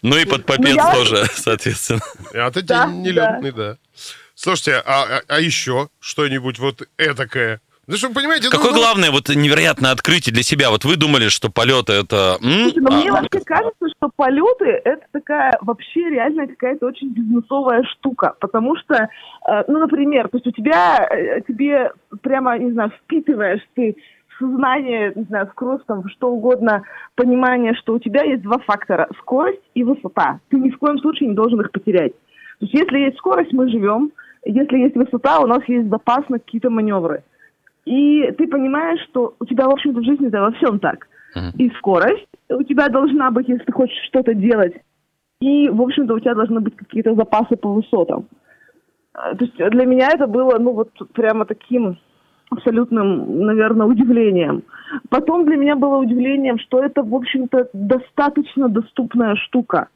Ну 0.00 0.16
и 0.16 0.24
под 0.24 0.46
попец 0.46 0.74
я- 0.74 0.94
тоже, 0.94 1.26
соответственно. 1.34 2.00
А 2.32 2.50
ты 2.50 2.60
нелетный, 2.62 3.52
да. 3.52 3.76
Слушайте, 4.34 4.82
а, 4.86 5.02
а- 5.04 5.22
а 5.28 5.40
еще 5.40 5.88
что-нибудь 6.00 6.58
вот 6.58 6.82
этакое? 6.96 7.60
Ну, 7.86 7.96
что 7.96 8.08
вы 8.08 8.14
понимаете, 8.14 8.48
ну, 8.50 8.56
Какое 8.56 8.72
ну, 8.72 8.78
главное 8.78 9.10
вот 9.10 9.28
невероятное 9.28 9.90
открытие 9.92 10.32
для 10.32 10.42
себя? 10.42 10.70
Вот 10.70 10.84
вы 10.84 10.96
думали, 10.96 11.28
что 11.28 11.50
полеты 11.50 11.92
это... 11.92 12.38
м, 12.42 12.70
Слушай, 12.70 12.82
но 12.82 12.96
мне 12.96 13.10
а- 13.10 13.12
вообще 13.12 13.40
кажется, 13.44 13.88
что 13.96 14.10
полеты 14.16 14.80
это 14.84 15.04
такая 15.12 15.58
вообще 15.60 16.08
реально 16.08 16.46
какая-то 16.46 16.86
очень 16.86 17.08
бизнесовая 17.10 17.82
штука, 17.84 18.34
потому 18.40 18.76
что, 18.76 18.94
э, 18.94 19.64
ну, 19.68 19.78
например, 19.80 20.28
то 20.28 20.38
есть 20.38 20.46
у 20.46 20.50
тебя 20.50 21.06
э, 21.10 21.42
тебе 21.46 21.92
прямо, 22.22 22.58
не 22.58 22.72
знаю, 22.72 22.90
впитываешь 23.02 23.60
ты 23.74 23.96
сознание, 24.38 25.12
не 25.14 25.24
знаю, 25.24 25.46
в 25.46 25.54
кровь, 25.54 25.82
там, 25.86 26.08
что 26.08 26.30
угодно, 26.30 26.82
понимание, 27.14 27.74
что 27.74 27.94
у 27.94 27.98
тебя 27.98 28.22
есть 28.24 28.42
два 28.42 28.58
фактора– 28.58 29.08
скорость 29.20 29.62
и 29.74 29.84
высота. 29.84 30.40
Ты 30.48 30.56
ни 30.56 30.70
в 30.70 30.78
коем 30.78 30.98
случае 30.98 31.28
не 31.28 31.34
должен 31.34 31.60
их 31.60 31.70
потерять. 31.70 32.12
То 32.58 32.66
есть 32.66 32.74
если 32.74 32.98
есть 32.98 33.18
скорость, 33.18 33.52
мы 33.52 33.68
живем, 33.68 34.10
если 34.44 34.78
есть 34.78 34.96
высота, 34.96 35.40
у 35.40 35.46
нас 35.46 35.62
есть 35.68 35.88
запас 35.88 36.28
на 36.28 36.38
какие-то 36.38 36.70
маневры. 36.70 37.22
И 37.84 38.32
ты 38.38 38.46
понимаешь, 38.46 39.00
что 39.10 39.34
у 39.38 39.44
тебя, 39.44 39.66
в 39.66 39.72
общем-то, 39.72 40.00
в 40.00 40.04
жизни-то 40.04 40.40
во 40.40 40.52
всем 40.52 40.78
так. 40.78 41.06
И 41.58 41.68
скорость 41.78 42.28
у 42.48 42.62
тебя 42.62 42.88
должна 42.88 43.30
быть, 43.30 43.48
если 43.48 43.64
ты 43.64 43.72
хочешь 43.72 44.06
что-то 44.08 44.34
делать. 44.34 44.74
И, 45.40 45.68
в 45.68 45.82
общем-то, 45.82 46.14
у 46.14 46.20
тебя 46.20 46.34
должны 46.34 46.60
быть 46.60 46.76
какие-то 46.76 47.14
запасы 47.14 47.56
по 47.56 47.68
высотам. 47.68 48.28
А, 49.12 49.34
То 49.34 49.44
есть 49.44 49.56
для 49.56 49.84
меня 49.84 50.10
это 50.12 50.26
было, 50.26 50.58
ну, 50.58 50.72
вот 50.72 50.90
прямо 51.12 51.44
таким 51.44 51.98
абсолютным, 52.50 53.40
наверное, 53.40 53.86
удивлением. 53.86 54.62
Потом 55.08 55.44
для 55.44 55.56
меня 55.56 55.76
было 55.76 55.96
удивлением, 55.96 56.58
что 56.58 56.82
это, 56.82 57.02
в 57.02 57.14
общем-то, 57.14 57.70
достаточно 57.72 58.68
доступная 58.68 59.34
штука. 59.36 59.88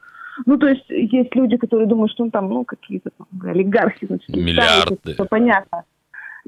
Ну, 0.47 0.57
то 0.57 0.67
есть 0.67 0.89
есть 0.89 1.35
люди, 1.35 1.57
которые 1.57 1.89
думают, 1.89 2.13
что 2.13 2.25
ну, 2.25 2.31
там, 2.31 2.49
ну, 2.49 2.65
какие-то 2.65 3.11
там, 3.17 3.27
олигархи, 3.51 4.07
значит, 4.07 4.29
Миллиарды. 4.29 4.97
ставят, 4.97 5.07
это 5.07 5.25
понятно. 5.25 5.85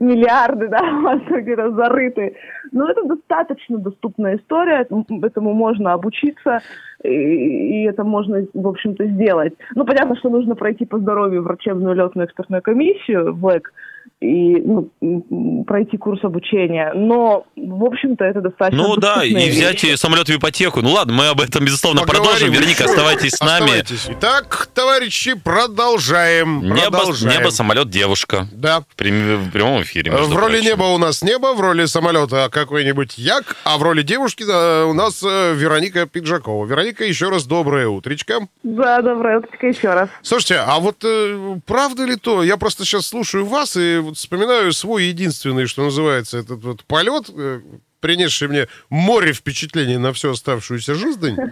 Миллиарды, 0.01 0.69
да, 0.69 0.81
где-то 1.31 1.73
зарыты. 1.73 2.35
Но 2.73 2.91
это 2.91 3.05
достаточно 3.05 3.79
доступная 3.79 4.39
история, 4.39 4.87
этому 5.23 5.53
можно 5.53 5.93
обучиться, 5.93 6.61
и, 7.05 7.09
и 7.09 7.85
это 7.85 8.03
можно, 8.03 8.47
в 8.55 8.67
общем-то, 8.67 9.05
сделать. 9.05 9.53
Ну, 9.75 9.85
понятно, 9.85 10.17
что 10.17 10.31
нужно 10.31 10.57
пройти 10.57 10.87
по 10.87 10.99
здоровью 10.99 11.43
врачебную 11.43 11.95
летную 11.95 12.27
экспертную 12.27 12.63
комиссию, 12.63 13.35
ВЭК, 13.35 13.73
и 14.21 14.61
ну, 14.61 15.65
пройти 15.67 15.97
курс 15.97 16.23
обучения, 16.23 16.93
но, 16.95 17.47
в 17.57 17.85
общем-то, 17.85 18.23
это 18.23 18.43
достаточно 18.43 18.83
Ну 18.83 18.97
да, 18.97 19.25
и 19.25 19.33
доступная 19.33 19.51
взять 19.51 20.01
самолет 20.01 20.29
в 20.29 20.37
ипотеку. 20.37 20.83
Ну 20.83 20.91
ладно, 20.91 21.15
мы 21.15 21.29
об 21.29 21.41
этом, 21.41 21.65
безусловно, 21.65 22.03
Поговорим 22.03 22.25
продолжим. 22.25 22.53
Вероника, 22.53 22.85
оставайтесь 22.85 23.33
с 23.33 23.41
нами. 23.41 23.65
Оставайтесь. 23.65 24.07
Итак, 24.11 24.69
товарищи, 24.75 25.35
продолжаем. 25.35 26.61
Небо, 26.63 26.91
продолжаем. 26.99 27.39
небо, 27.39 27.51
самолет, 27.51 27.89
девушка. 27.89 28.47
Да. 28.53 28.83
В 28.83 28.97
прям- 28.97 29.39
в 29.39 29.51
прямом 29.53 29.83
эфире. 29.83 30.13
В 30.13 30.37
роли 30.37 30.57
прочим. 30.59 30.65
неба 30.67 30.85
у 30.85 30.99
нас 30.99 31.23
небо, 31.23 31.55
в 31.55 31.61
роли 31.61 31.87
самолета 31.87 32.51
какой-нибудь 32.53 33.17
як, 33.17 33.57
а 33.65 33.79
в 33.79 33.83
роли 33.83 34.03
девушки 34.03 34.45
э, 34.47 34.85
у 34.85 34.93
нас 34.93 35.23
э, 35.23 35.55
Вероника 35.55 36.07
Пиджакова. 36.07 36.67
Вероника, 36.67 37.05
еще 37.05 37.31
раз 37.31 37.47
доброе 37.47 37.89
утречко. 37.89 38.47
Да, 38.63 39.01
доброе 39.01 39.39
утро 39.39 39.51
еще 39.67 39.95
раз. 39.95 40.11
Слушайте, 40.21 40.57
а 40.67 40.79
вот 40.79 40.97
э, 41.05 41.59
правда 41.67 42.05
ли 42.05 42.17
то? 42.17 42.43
Я 42.43 42.59
просто 42.59 42.85
сейчас 42.85 43.07
слушаю 43.07 43.47
вас 43.47 43.77
и 43.77 44.10
вот 44.11 44.19
вспоминаю 44.19 44.73
свой 44.73 45.05
единственный, 45.05 45.67
что 45.67 45.85
называется, 45.85 46.39
этот 46.39 46.63
вот 46.65 46.85
полет, 46.85 47.31
э, 47.33 47.61
принесший 48.01 48.49
мне 48.49 48.69
море 48.89 49.33
впечатлений 49.33 49.99
на 49.99 50.13
всю 50.13 50.31
оставшуюся 50.31 50.95
жизнь. 50.95 51.37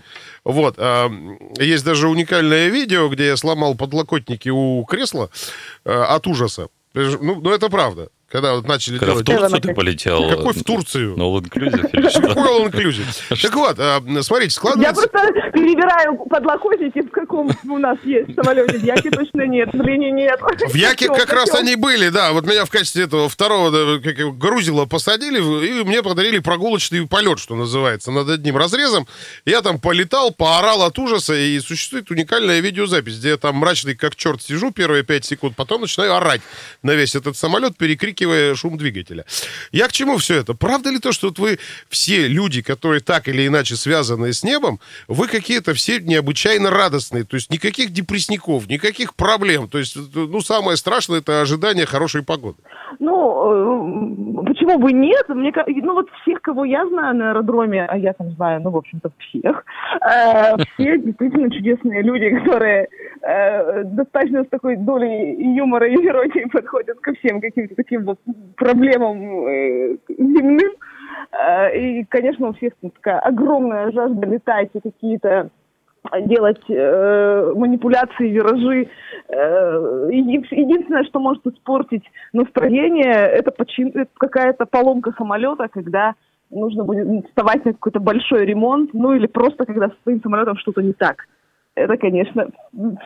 Вот. 0.45 0.77
а, 0.79 1.11
есть 1.59 1.85
даже 1.85 2.09
уникальное 2.09 2.69
видео, 2.69 3.09
где 3.09 3.27
я 3.27 3.37
сломал 3.37 3.75
подлокотники 3.75 4.49
у 4.49 4.83
кресла 4.85 5.31
э, 5.85 5.93
от 5.93 6.27
ужаса. 6.27 6.69
Ну, 6.95 7.41
ну, 7.41 7.50
это 7.50 7.69
правда. 7.69 8.09
Когда 8.31 8.53
вот 8.53 8.69
начали 8.69 8.99
Когда 8.99 9.15
в 9.15 9.25
делать... 9.25 9.41
Турцию 9.41 9.61
ты 9.63 9.75
полетел. 9.75 10.29
Какой 10.29 10.53
в 10.53 10.63
Турцию? 10.63 11.17
На 11.17 11.23
All 11.23 11.41
Inclusive 11.41 11.89
или 11.95 12.09
что? 12.11 12.21
Какой 12.21 12.45
all 12.45 12.71
inclusive? 12.71 13.41
Так 13.43 13.55
вот, 13.55 13.77
а, 13.79 14.03
смотрите, 14.21 14.45
Я 14.45 14.51
складывается... 14.51 15.09
просто 15.09 15.33
перебираю 15.53 16.17
подлокотники, 16.17 17.01
в 17.01 17.11
каком 17.11 17.51
у 17.67 17.79
нас 17.79 17.97
есть 18.05 18.35
самолете. 18.35 18.79
В 18.79 18.85
Яке 18.85 19.11
точно 19.11 19.47
нет, 19.47 19.71
в 19.73 19.81
Лине 19.81 20.11
нет. 20.11 20.39
В 20.41 20.75
Яке 20.75 21.09
как 21.09 21.33
раз 21.33 21.55
они 21.55 21.77
были, 21.77 22.11
да. 22.11 22.33
Вот 22.33 22.45
меня 22.45 22.67
в 22.67 22.71
качестве 22.71 23.05
этого 23.05 23.31
второго 23.31 23.99
грузила 24.33 24.85
посадили, 24.85 25.39
и 25.39 25.85
мне 25.85 26.03
подарили 26.03 26.39
прогулочный 26.39 27.07
полет, 27.07 27.39
что 27.39 27.55
называется, 27.55 28.11
над 28.11 28.29
одним 28.29 28.59
разрезом. 28.59 29.07
Я 29.47 29.63
там 29.63 29.81
полетал, 29.81 30.33
поорал 30.33 30.83
от 30.83 30.99
ужаса, 30.99 31.35
и 31.35 31.59
существует 31.61 32.11
уникальная 32.11 32.61
видеозапись, 32.61 33.19
где 33.19 33.31
я 33.31 33.37
там 33.39 33.57
мрачный 33.57 33.95
как 33.95 34.17
черт 34.17 34.43
сижу 34.43 34.71
первые 34.71 35.03
пять 35.03 35.25
секунд, 35.25 35.57
потом 35.57 35.81
начинаю 35.81 36.15
орать 36.15 36.43
на 36.83 36.91
весь 36.91 37.15
этот 37.15 37.35
самолет, 37.35 37.79
перекрикивая 38.19 38.55
шум 38.55 38.77
двигателя. 38.77 39.25
Я 39.73 39.89
к 39.89 39.93
чему 39.93 40.17
все 40.17 40.41
это? 40.41 40.55
Правда 40.55 40.91
ли 40.91 40.99
то, 40.99 41.13
что 41.13 41.29
вот 41.29 41.39
вы 41.39 41.59
все 41.89 42.29
люди, 42.29 42.63
которые 42.63 43.01
так 43.01 43.29
или 43.29 43.47
иначе 43.47 43.77
связаны 43.77 44.33
с 44.33 44.45
небом, 44.45 44.79
вы 45.07 45.29
какие-то 45.29 45.75
все 45.75 46.01
необычайно 46.01 46.71
радостные, 46.71 47.25
то 47.25 47.37
есть 47.37 47.51
никаких 47.51 47.91
депрессников, 47.91 48.69
никаких 48.69 49.15
проблем, 49.15 49.69
то 49.69 49.79
есть, 49.79 49.97
ну, 50.15 50.41
самое 50.41 50.77
страшное 50.77 51.19
это 51.19 51.41
ожидание 51.41 51.87
хорошей 51.87 52.23
погоды. 52.23 52.59
Ну, 52.99 54.43
э, 54.43 54.45
почему 54.47 54.79
бы 54.79 54.93
нет? 54.93 55.29
Мне, 55.29 55.53
ну, 55.83 55.95
вот 55.95 56.09
всех, 56.23 56.41
кого 56.41 56.65
я 56.65 56.87
знаю 56.87 57.17
на 57.17 57.31
аэродроме, 57.31 57.85
а 57.85 57.97
я 57.97 58.13
там 58.13 58.31
знаю, 58.33 58.61
ну, 58.63 58.71
в 58.71 58.77
общем-то, 58.77 59.11
всех, 59.19 59.65
э, 60.03 60.57
все 60.75 60.99
действительно 61.05 61.51
чудесные 61.51 62.03
люди, 62.03 62.31
которые 62.41 62.89
э, 63.23 63.85
достаточно 63.85 64.45
с 64.45 64.49
такой 64.49 64.77
долей 64.77 65.37
юмора 65.57 65.89
и 65.89 65.95
иронии 65.95 66.49
подходят 66.51 66.99
ко 67.01 67.13
всем 67.15 67.41
каким-то 67.41 67.75
таким 67.75 68.05
вот 68.09 68.19
проблемам 68.57 69.47
э, 69.47 69.97
земным. 70.09 70.73
Э, 71.33 71.77
и, 71.79 72.05
конечно, 72.05 72.49
у 72.49 72.53
всех 72.55 72.73
такая 72.81 73.21
огромная 73.21 73.93
жажда 73.93 74.27
летать 74.27 74.71
и 74.75 74.81
какие-то 74.81 75.50
делать 76.23 76.62
э, 76.69 77.53
манипуляции, 77.55 78.29
виражи. 78.29 78.88
Э, 79.29 80.09
еди- 80.11 80.47
единственное, 80.50 81.05
что 81.05 81.21
может 81.21 81.47
испортить 81.47 82.05
настроение, 82.33 83.12
это, 83.12 83.53
это 83.53 84.11
какая-то 84.19 84.67
поломка 84.67 85.12
самолета, 85.17 85.69
когда 85.69 86.15
нужно 86.50 86.85
будет 86.85 87.27
вставать 87.27 87.65
на 87.65 87.73
какой-то 87.73 88.00
большой 88.00 88.47
ремонт, 88.47 88.95
ну 88.95 89.12
или 89.12 89.27
просто 89.27 89.67
когда 89.67 89.88
с 89.88 90.03
твоим 90.03 90.23
самолетом 90.23 90.57
что-то 90.57 90.83
не 90.83 90.93
так. 90.93 91.27
Это, 91.75 91.97
конечно, 91.97 92.49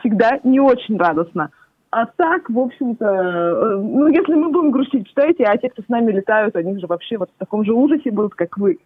всегда 0.00 0.38
не 0.44 0.60
очень 0.60 0.96
радостно. 0.96 1.50
А 1.92 2.06
так, 2.06 2.48
в 2.48 2.58
общем-то, 2.58 3.04
э, 3.04 3.76
ну, 3.76 4.06
если 4.06 4.34
мы 4.34 4.48
будем 4.48 4.70
грустить, 4.70 5.02
представляете, 5.02 5.44
а 5.44 5.58
те, 5.58 5.68
кто 5.68 5.82
с 5.82 5.88
нами 5.88 6.10
летают, 6.10 6.56
они 6.56 6.78
же 6.78 6.86
вообще 6.86 7.18
вот 7.18 7.28
в 7.28 7.38
таком 7.38 7.66
же 7.66 7.74
ужасе 7.74 8.10
будут, 8.10 8.34
как 8.34 8.56
вы. 8.56 8.78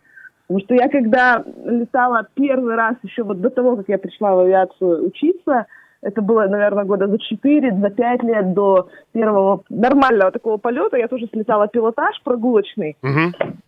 Потому 0.49 0.65
что 0.65 0.75
я 0.75 0.89
когда 0.89 1.45
летала 1.65 2.27
первый 2.35 2.75
раз, 2.75 2.97
еще 3.05 3.23
вот 3.23 3.41
до 3.41 3.51
того, 3.51 3.77
как 3.77 3.89
я 3.89 3.99
пришла 3.99 4.35
в 4.35 4.41
авиацию 4.41 5.07
учиться, 5.07 5.67
это 6.03 6.21
было, 6.21 6.49
наверное, 6.49 6.85
года 6.85 7.07
за 7.07 7.19
4, 7.21 7.79
за 7.79 7.91
5 7.91 8.23
лет 8.25 8.55
до 8.55 8.89
первого 9.13 9.63
нормального 9.69 10.33
такого 10.33 10.57
полета, 10.57 10.97
я 10.97 11.07
тоже 11.07 11.29
слетала 11.33 11.69
пилотаж 11.69 12.21
прогулочный, 12.25 12.97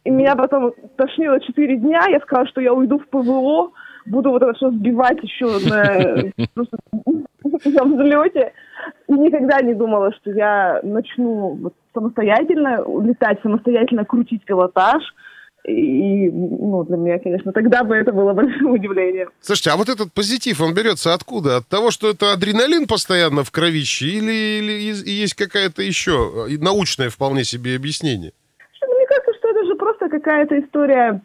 и 0.05 0.11
меня 0.11 0.35
потом 0.35 0.73
тошнило 0.97 1.39
4 1.39 1.77
дня, 1.77 2.07
я 2.09 2.19
сказала, 2.21 2.49
что 2.49 2.61
я 2.61 2.73
уйду 2.73 2.99
в 2.99 3.07
ПВО, 3.07 3.71
буду 4.07 4.31
вот 4.31 4.43
это 4.43 4.55
все 4.55 4.71
сбивать 4.73 5.23
еще 5.23 5.47
на, 5.47 6.33
просто 6.55 6.77
на 7.65 7.85
взлете. 7.85 8.53
И 9.09 9.13
никогда 9.13 9.61
не 9.61 9.75
думала, 9.75 10.13
что 10.13 10.31
я 10.31 10.81
начну 10.83 11.55
вот 11.61 11.75
самостоятельно 11.95 12.85
летать, 13.05 13.41
самостоятельно 13.43 14.05
крутить 14.05 14.45
пилотаж. 14.45 15.03
И, 15.67 16.31
ну, 16.31 16.85
для 16.85 16.97
меня, 16.97 17.19
конечно, 17.19 17.53
тогда 17.53 17.85
бы 17.85 17.95
это 17.95 18.13
было 18.13 18.33
большим 18.41 18.71
удивлением. 18.71 19.29
Слушайте, 19.41 19.71
а 19.71 19.77
вот 19.77 19.89
этот 19.89 20.13
позитив, 20.13 20.61
он 20.61 20.73
берется 20.73 21.13
откуда? 21.13 21.57
От 21.59 21.67
того, 21.69 21.91
что 21.91 22.09
это 22.09 22.33
адреналин 22.33 22.87
постоянно 22.87 23.45
в 23.45 23.51
кровище, 23.51 24.07
или, 24.07 24.33
или 24.59 25.11
есть- 25.11 25.35
какая-то 25.35 25.83
еще 25.83 26.47
э, 26.49 26.57
научное 26.59 27.11
вполне 27.11 27.45
себе 27.45 27.77
объяснение? 27.77 28.33
Ну, 28.81 28.95
Мне 28.97 29.07
кажется, 29.07 29.33
что 29.39 29.49
это 29.51 29.65
же 29.67 29.75
просто 29.75 30.09
какая-то 30.09 30.59
история 30.61 31.21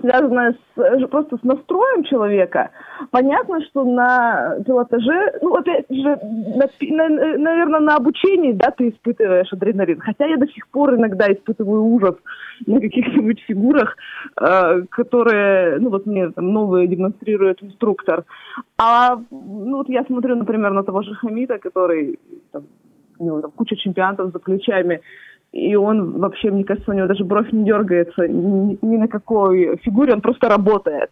связанное 0.00 0.52
с, 0.52 0.80
э, 0.80 1.06
просто 1.06 1.36
с 1.36 1.42
настроем 1.42 2.04
человека. 2.04 2.70
Понятно, 3.10 3.60
что 3.64 3.84
на 3.84 4.56
пилотаже, 4.66 5.38
ну, 5.42 5.54
опять 5.54 5.86
же, 5.88 6.18
на, 6.22 7.08
на, 7.08 7.38
наверное, 7.38 7.80
на 7.80 7.96
обучении, 7.96 8.52
да, 8.52 8.70
ты 8.70 8.88
испытываешь 8.88 9.52
адреналин. 9.52 10.00
Хотя 10.00 10.26
я 10.26 10.36
до 10.36 10.46
сих 10.48 10.68
пор 10.68 10.94
иногда 10.94 11.32
испытываю 11.32 11.84
ужас 11.84 12.16
на 12.66 12.80
каких-нибудь 12.80 13.40
фигурах, 13.46 13.96
э, 14.40 14.82
которые, 14.90 15.78
ну, 15.78 15.90
вот 15.90 16.06
мне 16.06 16.30
там 16.30 16.52
новые 16.52 16.88
демонстрирует 16.88 17.62
инструктор. 17.62 18.24
А, 18.78 19.16
ну, 19.30 19.76
вот 19.76 19.88
я 19.88 20.04
смотрю, 20.04 20.36
например, 20.36 20.72
на 20.72 20.82
того 20.82 21.02
же 21.02 21.14
Хамита, 21.14 21.58
который, 21.58 22.18
там, 22.52 22.64
у 23.18 23.24
него 23.24 23.40
там 23.40 23.50
куча 23.52 23.76
чемпионатов 23.76 24.32
за 24.32 24.38
ключами, 24.38 25.00
и 25.54 25.76
он 25.76 26.18
вообще, 26.18 26.50
мне 26.50 26.64
кажется, 26.64 26.90
у 26.90 26.94
него 26.94 27.06
даже 27.06 27.24
бровь 27.24 27.52
не 27.52 27.64
дергается 27.64 28.26
ни, 28.26 28.76
ни 28.82 28.96
на 28.96 29.06
какой 29.06 29.76
фигуре, 29.84 30.12
он 30.12 30.20
просто 30.20 30.48
работает. 30.48 31.10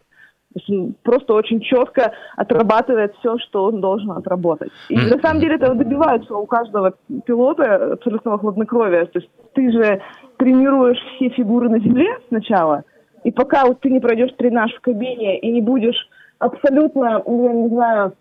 То 0.53 0.59
есть 0.59 0.69
он 0.69 0.95
просто 1.01 1.33
очень 1.33 1.61
четко 1.61 2.11
отрабатывает 2.35 3.15
все, 3.19 3.37
что 3.37 3.63
он 3.63 3.79
должен 3.79 4.11
отработать. 4.11 4.69
И 4.89 4.97
на 4.97 5.17
самом 5.19 5.39
деле 5.39 5.55
этого 5.55 5.75
добиваются 5.75 6.35
у 6.35 6.45
каждого 6.45 6.93
пилота 7.25 7.93
абсолютного 7.93 8.37
хладнокровия. 8.37 9.05
То 9.05 9.19
есть 9.19 9.31
ты 9.53 9.71
же 9.71 10.01
тренируешь 10.37 10.99
все 11.15 11.29
фигуры 11.29 11.69
на 11.69 11.79
земле 11.79 12.09
сначала, 12.27 12.83
и 13.23 13.31
пока 13.31 13.65
вот 13.65 13.79
ты 13.79 13.89
не 13.89 14.01
пройдешь 14.01 14.33
тренаж 14.37 14.73
в 14.73 14.81
кабине 14.81 15.39
и 15.39 15.51
не 15.53 15.61
будешь 15.61 16.09
абсолютно, 16.39 17.23
ну, 17.25 17.45
я 17.45 17.53
не 17.53 17.69
знаю, 17.69 18.13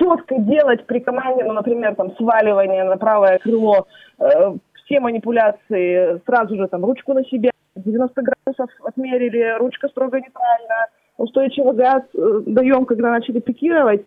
четко 0.00 0.36
делать 0.40 0.84
при 0.86 0.98
команде, 0.98 1.44
ну, 1.44 1.52
например, 1.52 1.94
там, 1.94 2.10
сваливание 2.16 2.82
на 2.82 2.96
правое 2.96 3.38
крыло, 3.38 3.86
э, 4.18 4.54
все 4.84 5.00
манипуляции 5.00 6.20
сразу 6.26 6.56
же 6.56 6.68
там 6.68 6.84
ручку 6.84 7.14
на 7.14 7.24
себя, 7.24 7.50
90 7.76 8.22
градусов 8.22 8.70
отмерили, 8.84 9.56
ручка 9.58 9.88
строго 9.88 10.18
нейтральна, 10.18 10.88
устойчивый 11.16 11.74
газ 11.74 12.02
э, 12.14 12.40
даем, 12.46 12.84
когда 12.84 13.10
начали 13.10 13.40
пикировать. 13.40 14.04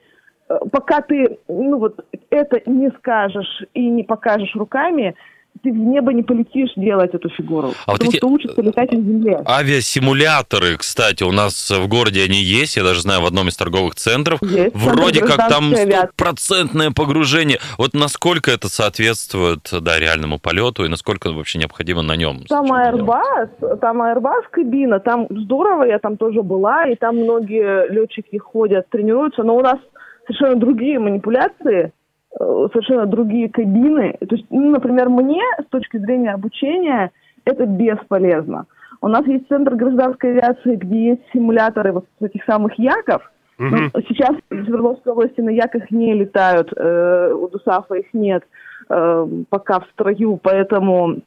Э, 0.50 0.60
пока 0.72 1.02
ты 1.02 1.40
ну 1.48 1.78
вот 1.78 2.06
это 2.30 2.62
не 2.70 2.90
скажешь 2.92 3.66
и 3.74 3.90
не 3.90 4.04
покажешь 4.04 4.56
руками, 4.56 5.16
ты 5.62 5.72
в 5.72 5.76
небо 5.76 6.14
не 6.14 6.24
полетишь 6.24 6.72
делать 6.76 7.14
эту 7.14 7.30
фигуру. 7.30 7.74
А 7.86 7.92
вот 7.92 8.00
потому 8.00 8.10
эти 8.10 8.18
что 8.18 8.28
учатся 8.28 8.62
летать 8.62 8.92
на 8.92 8.98
земле. 8.98 9.42
Авиасимуляторы, 9.46 10.78
кстати, 10.78 11.24
у 11.24 11.32
нас 11.32 11.70
в 11.70 11.88
городе 11.88 12.24
они 12.24 12.42
есть, 12.42 12.78
я 12.78 12.84
даже 12.84 13.02
знаю, 13.02 13.22
в 13.22 13.26
одном 13.26 13.48
из 13.48 13.58
торговых 13.58 13.96
центров. 13.96 14.42
Есть, 14.42 14.76
Вроде 14.76 15.22
как 15.22 15.50
там 15.50 15.74
стопроцентное 15.76 16.92
погружение. 16.92 17.60
Вот 17.78 17.94
насколько 17.94 18.52
это 18.52 18.70
соответствует 18.70 19.70
да, 19.72 20.00
реальному 20.00 20.40
полету 20.40 20.86
и 20.86 20.88
насколько 20.88 21.32
вообще 21.32 21.60
необходимо 21.60 22.02
на 22.02 22.16
нем? 22.16 22.44
Там 22.48 22.72
Airbus, 22.72 23.78
там 23.82 24.02
Airbus 24.02 24.44
кабина, 24.52 25.00
там 25.00 25.28
здорово, 25.30 25.84
я 25.84 26.00
там 26.00 26.18
тоже 26.18 26.42
была, 26.42 26.88
и 26.88 26.96
там 26.96 27.18
многие 27.18 27.90
летчики 27.92 28.38
ходят, 28.38 28.90
тренируются, 28.90 29.44
но 29.44 29.56
у 29.56 29.62
нас 29.62 29.80
совершенно 30.28 30.56
другие 30.56 31.00
манипуляции, 31.00 31.92
совершенно 32.39 33.06
другие 33.06 33.50
кабины. 33.50 34.15
То 34.20 34.36
есть, 34.36 34.46
ну, 34.50 34.70
например, 34.72 35.10
мне 35.10 35.41
с 35.62 35.70
точки 35.70 35.98
зрения 35.98 36.34
обучения 36.34 37.12
это 37.46 37.65
бесполезно. 37.65 38.65
У 39.01 39.08
нас 39.08 39.25
есть 39.27 39.48
центр 39.48 39.75
гражданской 39.75 40.32
авиации, 40.32 40.75
где 40.75 41.10
есть 41.10 41.22
симуляторы 41.34 41.91
вот 41.94 42.06
таких 42.20 42.44
самых 42.46 42.77
яков. 42.77 43.22
Но 43.60 44.01
сейчас 44.08 44.36
в 44.51 44.65
Свердловской 44.65 45.13
области 45.13 45.41
на 45.41 45.50
яках 45.50 45.89
не 45.89 46.13
летают, 46.13 46.72
э, 46.75 47.34
у 47.34 47.48
ДУСАФа 47.48 47.96
их 47.96 48.06
нет 48.13 48.44
э, 48.88 49.27
пока 49.50 49.79
в 49.79 49.88
строю, 49.94 50.39
поэтому 50.41 51.22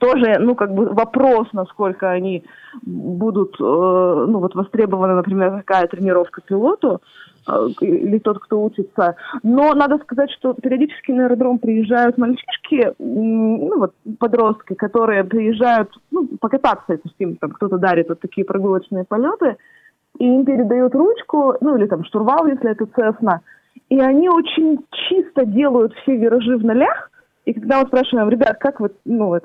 тоже, 0.00 0.38
ну, 0.40 0.54
как 0.54 0.74
бы 0.74 0.86
вопрос, 0.86 1.48
насколько 1.52 2.10
они 2.10 2.44
будут, 2.82 3.56
э, 3.60 3.62
ну, 3.62 4.38
вот 4.38 4.54
востребованы, 4.54 5.14
например, 5.14 5.50
какая 5.50 5.86
тренировка 5.86 6.40
пилоту 6.40 6.94
э, 6.94 6.98
или 7.80 8.18
тот, 8.18 8.38
кто 8.40 8.62
учится. 8.62 9.16
Но 9.42 9.74
надо 9.74 9.98
сказать, 9.98 10.30
что 10.32 10.54
периодически 10.54 11.12
на 11.12 11.26
аэродром 11.26 11.58
приезжают 11.58 12.18
мальчишки, 12.18 12.92
ну, 12.98 13.78
вот 13.78 13.94
подростки, 14.18 14.74
которые 14.74 15.24
приезжают, 15.24 15.90
ну, 16.10 16.28
покататься, 16.40 16.92
есть 16.92 17.14
им 17.18 17.36
там 17.36 17.50
кто-то 17.52 17.78
дарит 17.78 18.08
вот 18.08 18.20
такие 18.20 18.44
прогулочные 18.44 19.04
полеты, 19.04 19.56
и 20.18 20.24
им 20.24 20.44
передают 20.44 20.94
ручку, 20.94 21.54
ну, 21.60 21.76
или 21.76 21.86
там 21.86 22.04
штурвал, 22.04 22.46
если 22.46 22.70
это 22.70 22.86
Цесна, 22.86 23.40
и 23.88 24.00
они 24.00 24.28
очень 24.28 24.84
чисто 25.08 25.44
делают 25.44 25.94
все 25.94 26.16
виражи 26.16 26.56
в 26.56 26.64
нолях, 26.64 27.10
и 27.44 27.52
когда 27.52 27.80
мы 27.80 27.86
спрашиваем, 27.86 28.28
ребят, 28.28 28.58
как 28.58 28.80
вы, 28.80 28.90
ну, 29.04 29.26
вот, 29.28 29.44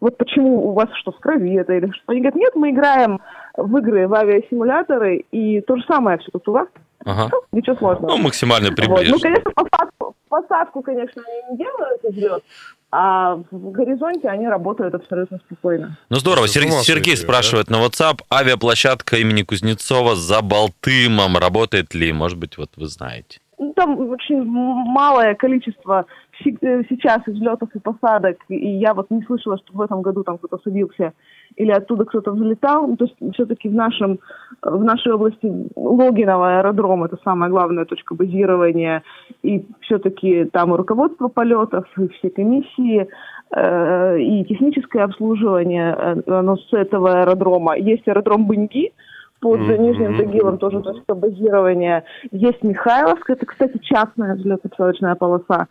вот 0.00 0.16
почему 0.16 0.68
у 0.68 0.72
вас 0.72 0.88
что, 1.00 1.12
в 1.12 1.18
крови 1.18 1.54
это 1.54 1.74
или 1.74 1.90
что? 1.90 2.04
Они 2.06 2.20
говорят, 2.20 2.36
нет, 2.36 2.54
мы 2.54 2.70
играем 2.70 3.20
в 3.56 3.76
игры, 3.78 4.08
в 4.08 4.14
авиасимуляторы, 4.14 5.24
и 5.30 5.60
то 5.60 5.76
же 5.76 5.84
самое 5.86 6.18
все 6.18 6.30
тут 6.30 6.48
у 6.48 6.52
вас. 6.52 6.68
Ага. 7.06 7.28
Ну, 7.32 7.40
ничего 7.58 7.76
сложного. 7.76 8.10
Ну, 8.10 8.18
максимально 8.18 8.68
Вот. 8.68 8.76
приближенно. 8.76 9.12
Ну, 9.16 9.20
конечно, 9.20 9.50
посадку, 9.54 10.14
посадку, 10.28 10.82
конечно, 10.82 11.22
они 11.26 11.52
не 11.52 11.56
делают 11.64 12.02
взлет, 12.02 12.42
а 12.90 13.36
в 13.50 13.70
горизонте 13.70 14.28
они 14.28 14.48
работают 14.48 14.94
абсолютно 14.94 15.38
спокойно. 15.46 15.96
Ну 16.10 16.16
здорово. 16.16 16.48
Сер- 16.48 16.62
Сергей 16.82 17.16
сойти, 17.16 17.22
спрашивает 17.22 17.70
на 17.70 17.76
WhatsApp, 17.76 18.20
авиаплощадка 18.30 19.16
имени 19.18 19.42
Кузнецова 19.42 20.16
за 20.16 20.42
Балтымом 20.42 21.36
работает 21.38 21.94
ли? 21.94 22.12
Может 22.12 22.38
быть, 22.38 22.58
вот 22.58 22.70
вы 22.76 22.86
знаете. 22.88 23.38
Ну, 23.58 23.72
Там 23.74 23.98
очень 24.10 24.42
малое 24.44 25.34
количество 25.34 26.04
сейчас 26.42 27.20
взлетов 27.26 27.70
и 27.74 27.78
посадок, 27.78 28.38
и 28.48 28.68
я 28.78 28.94
вот 28.94 29.10
не 29.10 29.22
слышала, 29.22 29.58
что 29.58 29.72
в 29.72 29.80
этом 29.80 30.02
году 30.02 30.22
там 30.22 30.38
кто-то 30.38 30.58
садился 30.62 31.12
или 31.56 31.70
оттуда 31.70 32.04
кто-то 32.04 32.32
взлетал. 32.32 32.86
Ну, 32.86 32.96
То 32.96 33.04
есть 33.06 33.34
все-таки 33.34 33.68
в 33.68 33.74
нашем 33.74 34.18
в 34.62 34.84
нашей 34.84 35.12
области 35.12 35.50
Логиново 35.74 36.58
аэродром 36.58 37.04
это 37.04 37.18
самая 37.24 37.50
главная 37.50 37.84
точка 37.84 38.14
базирования, 38.14 39.02
и 39.42 39.64
все-таки 39.80 40.44
там 40.46 40.74
и 40.74 40.76
руководство 40.76 41.28
полетов, 41.28 41.86
и 41.98 42.08
все 42.08 42.30
комиссии, 42.30 43.08
э, 43.50 44.20
и 44.20 44.44
техническое 44.44 45.04
обслуживание, 45.04 45.96
э, 45.96 46.30
оно 46.30 46.56
с 46.56 46.72
этого 46.72 47.20
аэродрома. 47.20 47.76
Есть 47.76 48.06
аэродром 48.08 48.46
Быньги, 48.46 48.92
под 49.40 49.60
Мгм. 49.60 49.82
Нижним 49.82 50.16
Тагилом 50.16 50.58
тоже 50.58 50.80
точка 50.80 51.14
базирования. 51.14 52.04
Есть 52.30 52.62
Михайловск, 52.62 53.28
это, 53.28 53.46
кстати, 53.46 53.78
частная 53.82 54.34
взлетно-посадочная 54.36 55.14
полоса. 55.14 55.68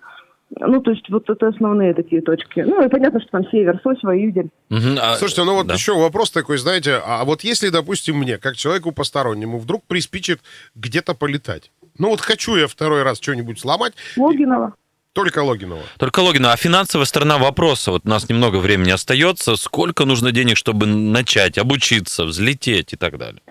Ну, 0.58 0.80
то 0.82 0.92
есть 0.92 1.10
вот 1.10 1.30
это 1.30 1.48
основные 1.48 1.94
такие 1.94 2.22
точки. 2.22 2.60
Ну, 2.62 2.86
и 2.86 2.88
понятно, 2.90 3.20
что 3.20 3.30
там 3.32 3.44
Север, 3.52 3.80
Сосева, 3.84 4.12
Юдель. 4.12 4.50
Мгм, 4.70 4.98
а- 5.02 5.16
Слушайте, 5.16 5.44
ну 5.44 5.56
вот 5.56 5.68
да. 5.68 5.74
еще 5.74 5.94
вопрос 5.98 6.32
такой, 6.32 6.58
знаете, 6.58 7.02
а 7.06 7.26
вот 7.26 7.44
если, 7.44 7.70
допустим, 7.70 8.18
мне, 8.18 8.38
как 8.38 8.56
человеку 8.56 8.92
постороннему, 8.92 9.58
вдруг 9.58 9.84
приспичит 9.86 10.40
где-то 10.76 11.14
полетать, 11.16 11.72
ну 11.98 12.10
вот 12.10 12.22
хочу 12.22 12.56
я 12.56 12.68
второй 12.68 13.04
раз 13.04 13.20
что-нибудь 13.20 13.60
сломать, 13.60 13.94
Логинова. 14.16 14.76
только 15.14 15.40
Логинова. 15.44 15.82
Только 15.98 16.20
Логина, 16.20 16.54
а 16.54 16.58
финансовая 16.58 17.06
сторона 17.06 17.38
вопроса, 17.38 17.92
вот 17.92 18.04
у 18.06 18.10
нас 18.10 18.30
немного 18.30 18.58
времени 18.58 18.92
остается, 18.92 19.56
сколько 19.56 20.06
нужно 20.06 20.32
денег, 20.32 20.58
чтобы 20.58 20.86
начать, 20.86 21.58
обучиться, 21.58 22.24
взлететь 22.24 22.94
и 22.94 22.98
так 22.98 23.18
далее? 23.18 23.42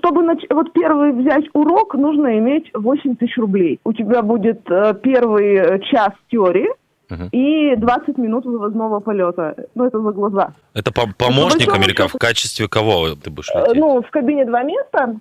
Чтобы 0.00 0.22
нач- 0.22 0.46
вот 0.50 0.72
первый 0.72 1.12
взять 1.12 1.44
урок, 1.52 1.94
нужно 1.94 2.38
иметь 2.38 2.70
8 2.74 3.16
тысяч 3.16 3.36
рублей. 3.36 3.78
У 3.84 3.92
тебя 3.92 4.22
будет 4.22 4.60
э, 4.70 4.94
первый 5.02 5.54
э, 5.56 5.78
час 5.80 6.10
теории 6.30 6.68
Мгм. 7.10 7.28
и 7.32 7.76
20 7.76 8.16
минут 8.18 8.44
вывозного 8.46 9.00
полета. 9.00 9.54
Ну, 9.74 9.84
это 9.84 10.00
за 10.00 10.10
глаза. 10.12 10.52
Это 10.74 10.90
по- 10.92 11.12
помощник 11.18 11.72
Америка 11.74 12.08
в 12.08 12.12
качестве 12.14 12.66
кого 12.68 13.08
ты 13.22 13.30
будешь 13.30 13.50
Э, 13.54 13.60
лететь? 13.60 13.76
Ну, 13.80 14.00
в 14.02 14.10
кабине 14.10 14.44
два 14.46 14.62
места. 14.62 15.16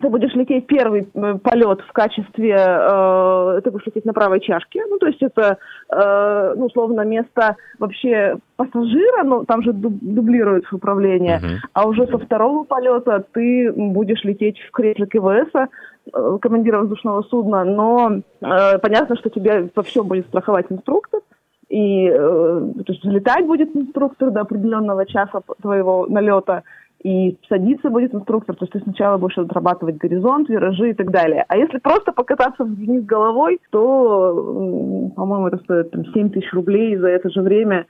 Ты 0.00 0.08
будешь 0.08 0.32
лететь 0.34 0.66
первый 0.66 1.08
э, 1.12 1.34
полет 1.42 1.80
в 1.82 1.92
качестве, 1.92 2.56
э, 2.56 3.60
ты 3.62 3.70
будешь 3.70 3.84
лететь 3.86 4.06
на 4.06 4.14
правой 4.14 4.40
чашке, 4.40 4.82
ну, 4.88 4.98
то 4.98 5.06
есть 5.06 5.22
это, 5.22 5.58
э, 5.90 6.54
ну, 6.56 6.66
условно, 6.66 7.02
место 7.02 7.56
вообще 7.78 8.36
пассажира, 8.56 9.24
но 9.24 9.44
там 9.44 9.62
же 9.62 9.72
дуб- 9.72 9.98
дублируется 10.00 10.74
управление, 10.74 11.36
Мгм. 11.38 11.58
а 11.74 11.86
уже 11.86 12.06
со 12.06 12.18
второго 12.18 12.64
полета 12.64 13.24
ты 13.32 13.72
будешь 13.72 14.24
лететь 14.24 14.58
в 14.60 14.70
кресле 14.70 15.06
КВС, 15.06 15.50
э, 15.54 16.38
командира 16.40 16.78
воздушного 16.78 17.22
судна, 17.22 17.64
но 17.64 18.10
э, 18.40 18.78
понятно, 18.78 19.16
что 19.16 19.28
тебя 19.28 19.68
во 19.74 19.82
всем 19.82 20.06
будет 20.08 20.26
страховать 20.28 20.66
инструктор, 20.70 21.20
и 21.68 22.06
э, 22.08 22.12
то 22.16 22.92
есть 22.92 23.02
залетать 23.04 23.46
будет 23.46 23.76
инструктор 23.76 24.30
до 24.30 24.40
определенного 24.40 25.04
часа 25.04 25.42
твоего 25.60 26.06
налета, 26.08 26.62
и 27.02 27.36
садиться 27.48 27.88
будет 27.88 28.14
инструктор, 28.14 28.54
то 28.56 28.64
есть 28.64 28.72
ты 28.72 28.80
сначала 28.80 29.16
будешь 29.16 29.38
отрабатывать 29.38 29.96
горизонт, 29.96 30.48
виражи 30.48 30.90
и 30.90 30.94
так 30.94 31.10
далее. 31.10 31.44
А 31.48 31.56
если 31.56 31.78
просто 31.78 32.12
покататься 32.12 32.64
вниз 32.64 33.04
головой, 33.04 33.58
то, 33.70 35.12
по-моему, 35.16 35.46
это 35.48 35.58
стоит 35.64 35.90
там, 35.90 36.04
7 36.12 36.30
тысяч 36.30 36.52
рублей 36.52 36.96
за 36.96 37.08
это 37.08 37.30
же 37.30 37.40
время. 37.40 37.86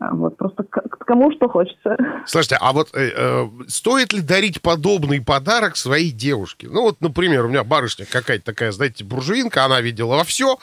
А, 0.00 0.14
Вот, 0.14 0.36
просто 0.36 0.62
к- 0.62 1.04
кому 1.04 1.30
что 1.32 1.48
хочется. 1.48 1.96
Слушайте, 2.24 2.56
а 2.60 2.72
вот 2.72 2.88
э, 2.94 3.10
э, 3.14 3.44
стоит 3.68 4.12
ли 4.14 4.22
дарить 4.22 4.62
подобный 4.62 5.20
подарок 5.20 5.76
своей 5.76 6.10
девушке? 6.10 6.66
Ну 6.70 6.82
вот, 6.82 7.00
например, 7.00 7.44
у 7.44 7.48
меня 7.48 7.62
барышня 7.62 8.06
какая-то 8.10 8.44
такая, 8.44 8.72
знаете, 8.72 9.04
буржуинка, 9.04 9.64
она 9.64 9.80
видела 9.80 10.16
во 10.16 10.24
все. 10.24 10.56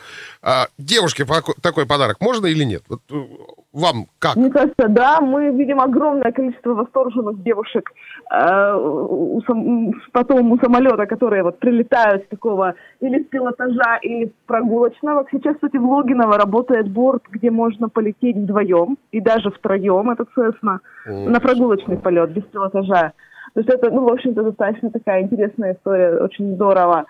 Девушке 0.77 1.23
поко- 1.25 1.53
такой 1.61 1.85
подарок 1.85 2.17
можно 2.21 2.47
или 2.47 2.63
нет? 2.63 2.83
Вот, 2.89 3.01
э, 3.11 3.15
Вам 3.71 4.07
как? 4.17 4.35
Мне 4.35 4.49
кажется, 4.49 4.87
да, 4.87 5.21
мы 5.21 5.49
видим 5.51 5.79
огромное 5.79 6.31
количество 6.31 6.73
восторженных 6.73 7.43
девушек 7.43 7.91
э, 8.31 8.73
у 8.75 9.41
сам- 9.45 9.91
потом 10.11 10.51
у 10.51 10.57
самолета, 10.57 11.05
которые 11.05 11.43
вот 11.43 11.59
прилетают 11.59 12.23
с 12.23 12.27
такого 12.29 12.73
или 12.99 13.21
с 13.21 13.27
пилотажа, 13.27 13.99
или 14.01 14.25
с 14.25 14.31
прогулочного. 14.47 15.25
Сейчас, 15.31 15.55
кстати, 15.55 15.77
в 15.77 15.85
Логиново 15.85 16.37
работает 16.37 16.89
борт, 16.89 17.23
где 17.29 17.51
можно 17.51 17.89
полететь 17.89 18.37
вдвоем 18.37 18.97
и 19.11 19.21
даже 19.21 19.51
втроем, 19.51 20.09
это 20.09 20.25
Цесна, 20.33 20.79
на 21.05 21.39
прогулочный 21.39 21.97
полет 21.97 22.31
без 22.31 22.43
пилотажа. 22.43 23.13
То 23.53 23.59
есть 23.61 23.69
это, 23.69 23.89
ну, 23.91 24.07
в 24.07 24.11
общем-то, 24.13 24.43
достаточно 24.43 24.89
такая 24.89 25.23
интересная 25.23 25.73
история, 25.73 26.23
очень 26.23 26.55
здорово. 26.55 27.05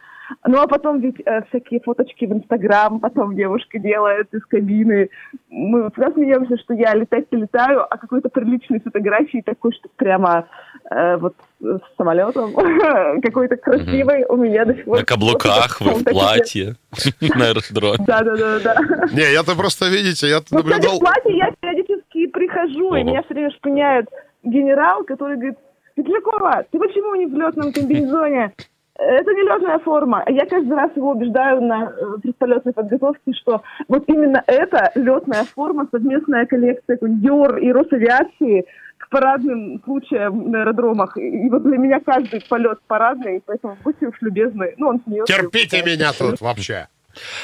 Ну, 0.45 0.61
а 0.61 0.67
потом 0.67 0.99
ведь 0.99 1.21
э, 1.25 1.41
всякие 1.49 1.79
фоточки 1.79 2.25
в 2.25 2.33
Инстаграм, 2.33 2.99
потом 2.99 3.35
девушка 3.35 3.79
делает 3.79 4.33
из 4.33 4.45
кабины. 4.45 5.09
Мы 5.49 5.89
всегда 5.91 6.11
смеемся, 6.11 6.57
что 6.57 6.73
я 6.73 6.93
летать-то 6.93 7.35
летаю, 7.35 7.85
а 7.89 7.97
какой-то 7.97 8.29
приличной 8.29 8.79
фотографии 8.79 9.41
такой, 9.45 9.73
что 9.73 9.89
прямо 9.95 10.47
э, 10.89 11.17
вот 11.17 11.35
с 11.59 11.81
самолетом 11.97 12.53
какой-то 13.23 13.57
красивый 13.57 14.25
у 14.25 14.37
меня 14.37 14.65
до 14.65 14.75
сих 14.75 14.85
пор. 14.85 14.99
На 14.99 15.05
каблуках, 15.05 15.81
вы 15.81 15.93
в 15.95 16.03
платье, 16.03 16.75
на 17.21 17.47
аэродроме. 17.47 18.05
Да-да-да. 18.05 18.59
да. 18.59 18.75
Не, 19.11 19.31
я-то 19.33 19.55
просто, 19.55 19.85
видите, 19.89 20.27
я 20.27 20.37
Ну, 20.37 20.41
кстати, 20.41 20.63
в 20.63 20.65
наблюдал... 20.65 20.99
платье 20.99 21.37
я 21.37 21.51
периодически 21.59 22.27
прихожу, 22.27 22.95
и 22.95 23.03
меня 23.03 23.23
все 23.23 23.33
время 23.33 23.51
шпыняет 23.51 24.07
генерал, 24.43 25.03
который 25.03 25.35
говорит, 25.35 25.57
Петлякова, 25.95 26.65
ты 26.71 26.79
почему 26.79 27.15
не 27.15 27.25
в 27.25 27.33
летном 27.33 27.73
комбинезоне? 27.73 28.53
Это 29.01 29.31
не 29.33 29.43
летная 29.43 29.79
форма. 29.79 30.23
Я 30.27 30.45
каждый 30.45 30.75
раз 30.75 30.91
его 30.95 31.11
убеждаю 31.11 31.61
на 31.61 31.83
э, 31.85 32.19
предполетной 32.21 32.73
подготовке, 32.73 33.31
что 33.33 33.61
вот 33.87 34.03
именно 34.07 34.43
это 34.45 34.91
летная 34.95 35.45
форма, 35.45 35.87
совместная 35.89 36.45
коллекция 36.45 36.97
Диор 37.01 37.57
и 37.57 37.71
Росавиации 37.71 38.65
к 38.97 39.09
парадным 39.09 39.81
случаям 39.85 40.51
на 40.51 40.61
аэродромах. 40.61 41.15
И 41.17 41.49
вот 41.49 41.63
для 41.63 41.77
меня 41.77 41.99
каждый 42.05 42.41
полет 42.49 42.79
парадный, 42.87 43.41
поэтому 43.45 43.77
будьте 43.83 44.07
уж 44.07 44.15
любезны. 44.21 44.73
Ну, 44.77 44.89
он 44.89 45.01
смеется. 45.05 45.33
Терпите 45.33 45.81
меня 45.83 46.11
тут 46.11 46.41
вообще. 46.41 46.87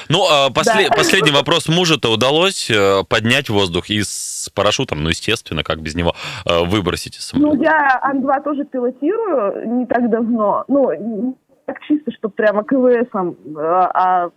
Ну, 0.10 0.26
а 0.30 0.50
после- 0.52 0.90
Да. 0.90 0.96
последний 0.96 1.32
вопрос. 1.32 1.68
Мужа-то 1.68 2.12
удалось 2.12 2.70
э, 2.70 3.04
поднять 3.10 3.50
в 3.50 3.54
воздух 3.54 3.90
и 3.90 4.02
с 4.04 4.50
парашютом, 4.54 5.04
ну, 5.04 5.10
естественно, 5.10 5.64
как 5.64 5.80
без 5.82 5.96
него, 5.96 6.14
э, 6.46 6.66
выбросить 6.66 7.18
из 7.18 7.32
Ну, 7.34 7.40
самолета? 7.54 7.64
я 7.64 8.00
Ан-2 8.04 8.44
тоже 8.44 8.66
пилотирую 8.66 9.80
не 9.80 9.86
так 9.88 10.10
давно. 10.10 10.66
Ну, 10.68 11.36
так 11.66 11.82
чисто, 11.82 12.12
что 12.12 12.30
прямо 12.30 12.64
КВСом, 12.64 13.36
э, 13.46 13.60
а 13.60 14.30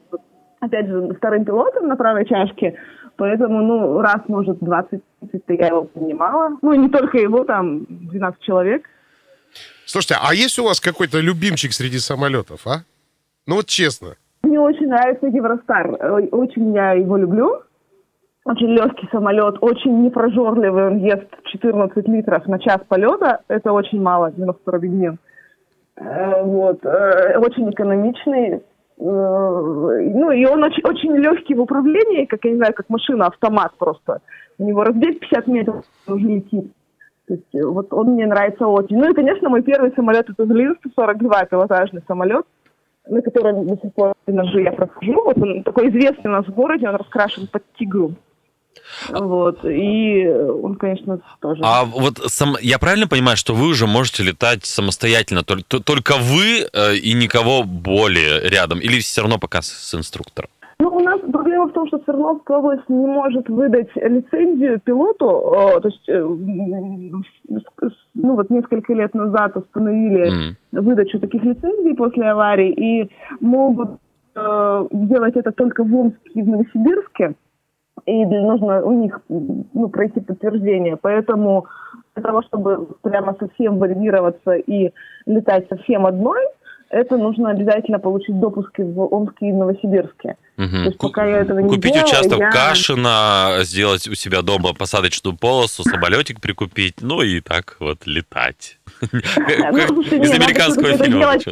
опять 0.61 0.87
же, 0.87 1.14
вторым 1.14 1.45
пилотом 1.45 1.88
на 1.88 1.97
правой 1.97 2.27
чашке. 2.27 2.79
Поэтому, 3.17 3.62
ну, 3.62 4.01
раз, 4.01 4.21
может, 4.29 4.59
20 4.61 5.03
30 5.31 5.43
я 5.61 5.67
его 5.69 5.85
поднимала. 5.85 6.57
Ну, 6.62 6.73
и 6.73 6.79
не 6.79 6.88
только 6.88 7.19
его, 7.19 7.45
там 7.45 7.85
12 7.88 8.41
человек. 8.43 8.87
Слушайте, 9.87 10.17
а 10.23 10.35
есть 10.35 10.59
у 10.59 10.64
вас 10.64 10.81
какой-то 10.81 11.19
любимчик 11.21 11.73
среди 11.73 11.99
самолетов, 11.99 12.67
а? 12.67 12.83
Ну 13.47 13.57
вот 13.57 13.67
честно. 13.67 14.17
Мне 14.43 14.61
очень 14.61 14.88
нравится 14.88 15.27
Евростар. 15.27 15.91
Очень 16.33 16.75
я 16.75 16.93
его 16.93 17.17
люблю. 17.17 17.62
Очень 18.45 18.69
легкий 18.69 19.07
самолет, 19.11 19.57
очень 19.61 20.05
непрожорливый. 20.05 20.87
Он 20.87 20.99
ест 20.99 21.27
14 21.45 22.09
литров 22.09 22.47
на 22.47 22.59
час 22.59 22.81
полета. 22.88 23.41
Это 23.49 23.73
очень 23.73 24.01
мало, 24.01 24.31
92 24.31 24.79
бензин. 24.79 25.19
Э, 26.00 26.42
Вот. 26.42 26.84
э, 26.84 27.38
Очень 27.38 27.70
экономичный. 27.70 28.56
Э, 28.56 28.61
Ну, 29.00 30.30
и 30.30 30.44
он 30.46 30.64
очень, 30.64 30.82
очень 30.84 31.16
легкий 31.16 31.54
в 31.54 31.61
управлении, 31.61 32.24
как, 32.24 32.44
я 32.44 32.50
не 32.50 32.56
знаю, 32.56 32.74
как 32.74 32.88
машина, 32.88 33.26
автомат 33.26 33.72
просто. 33.78 34.20
У 34.58 34.64
него 34.64 34.84
разбег 34.84 35.20
50 35.20 35.46
метров, 35.46 35.84
уже 36.06 36.26
летит. 36.26 36.72
То 37.26 37.34
есть, 37.34 37.64
вот 37.64 37.92
он 37.92 38.14
мне 38.14 38.26
нравится 38.26 38.66
очень. 38.66 38.96
Ну 38.96 39.11
и, 39.11 39.14
конечно, 39.14 39.48
мой 39.48 39.62
первый 39.62 39.92
самолет 39.94 40.28
это 40.30 40.46
Злин 40.46 40.76
142 40.80 41.44
пилотажный 41.44 42.02
самолет 42.08 42.44
на 43.08 43.22
котором 43.22 43.66
до 43.66 43.76
сих 43.76 43.92
пор 43.94 44.12
я 44.26 44.72
прохожу. 44.72 45.12
Вот 45.24 45.38
он 45.38 45.62
такой 45.62 45.88
известный 45.88 46.30
у 46.30 46.34
нас 46.34 46.46
в 46.46 46.54
городе, 46.54 46.88
он 46.88 46.96
раскрашен 46.96 47.46
под 47.50 47.62
тигру. 47.78 48.12
Вот. 49.09 49.64
И 49.64 50.27
он, 50.29 50.75
конечно, 50.77 51.21
тоже. 51.41 51.62
А 51.64 51.85
вот 51.85 52.19
сам, 52.27 52.57
я 52.61 52.79
правильно 52.79 53.07
понимаю, 53.09 53.37
что 53.37 53.55
вы 53.55 53.69
уже 53.69 53.87
можете 53.87 54.23
летать 54.23 54.64
самостоятельно, 54.64 55.41
тол- 55.41 55.64
т- 55.67 55.81
только 55.81 56.14
вы 56.19 56.67
э, 56.73 56.97
и 56.97 57.14
никого 57.14 57.62
более 57.64 58.49
рядом, 58.49 58.79
или 58.81 58.99
все 59.01 59.23
равно 59.23 59.38
пока 59.38 59.62
с, 59.62 59.95
инструктором? 59.95 60.51
Ну, 60.81 60.88
у 60.91 61.01
нас 61.01 61.21
проблема 61.33 61.67
в 61.67 61.73
том, 61.73 61.88
что 61.88 61.99
Свердловская 62.05 62.59
область 62.59 62.88
не 62.88 63.07
может 63.07 63.49
выдать 63.49 63.88
лицензию 63.97 64.81
пилоту. 64.81 65.53
э, 65.77 65.81
То 65.81 65.88
есть, 65.88 66.09
э, 66.09 66.21
ну 68.14 68.35
вот 68.37 68.51
несколько 68.51 68.93
лет 68.95 69.14
назад 69.14 69.57
установили 69.57 70.31
Мгм. 70.31 70.57
выдачу 70.85 71.19
таких 71.19 71.43
лицензий 71.43 71.95
после 71.95 72.31
аварии 72.31 72.73
и 72.73 73.11
могут 73.41 73.91
делать 74.93 75.35
это 75.35 75.51
только 75.51 75.83
в 75.83 75.93
Омске 75.97 76.31
и 76.35 76.43
в 76.43 76.49
Новосибирске. 76.49 77.35
И 78.09 78.25
нужно 78.25 78.83
у 78.83 78.92
них 78.92 79.21
ну, 79.29 79.88
пройти 79.88 80.21
подтверждение. 80.21 80.97
Поэтому 80.97 81.66
для 82.14 82.23
того, 82.23 82.42
чтобы 82.42 82.87
прямо 83.03 83.37
совсем 83.38 83.77
валидироваться 83.79 84.53
и 84.55 84.92
летать 85.27 85.66
совсем 85.68 86.07
одной, 86.07 86.40
это 86.88 87.18
нужно 87.18 87.51
обязательно 87.51 87.99
получить 87.99 88.40
допуски 88.40 88.81
в 88.81 89.14
Омске 89.14 89.49
и 89.49 89.53
Новосибирске. 89.53 90.37
Мгм. 90.57 90.71
То 90.71 90.85
есть 90.85 90.99
пока 90.99 91.27
я 91.27 91.40
этого 91.40 91.59
не 91.59 91.68
Купить 91.68 91.92
делала, 91.92 92.09
участок 92.09 92.38
я- 92.38 92.51
Кашина, 92.51 93.59
сделать 93.61 94.09
у 94.09 94.14
себя 94.14 94.40
дома 94.40 94.73
посадочную 94.73 95.37
полосу, 95.37 95.83
самолетик 95.83 96.40
прикупить, 96.40 97.03
ну 97.03 97.21
и 97.21 97.42
так 97.42 97.77
вот 97.79 98.07
летать. 98.07 98.79
Ну, 99.03 99.18
Из 99.18 100.33
американского 100.33 100.97
фильма 100.97 101.37
делать. 101.38 101.44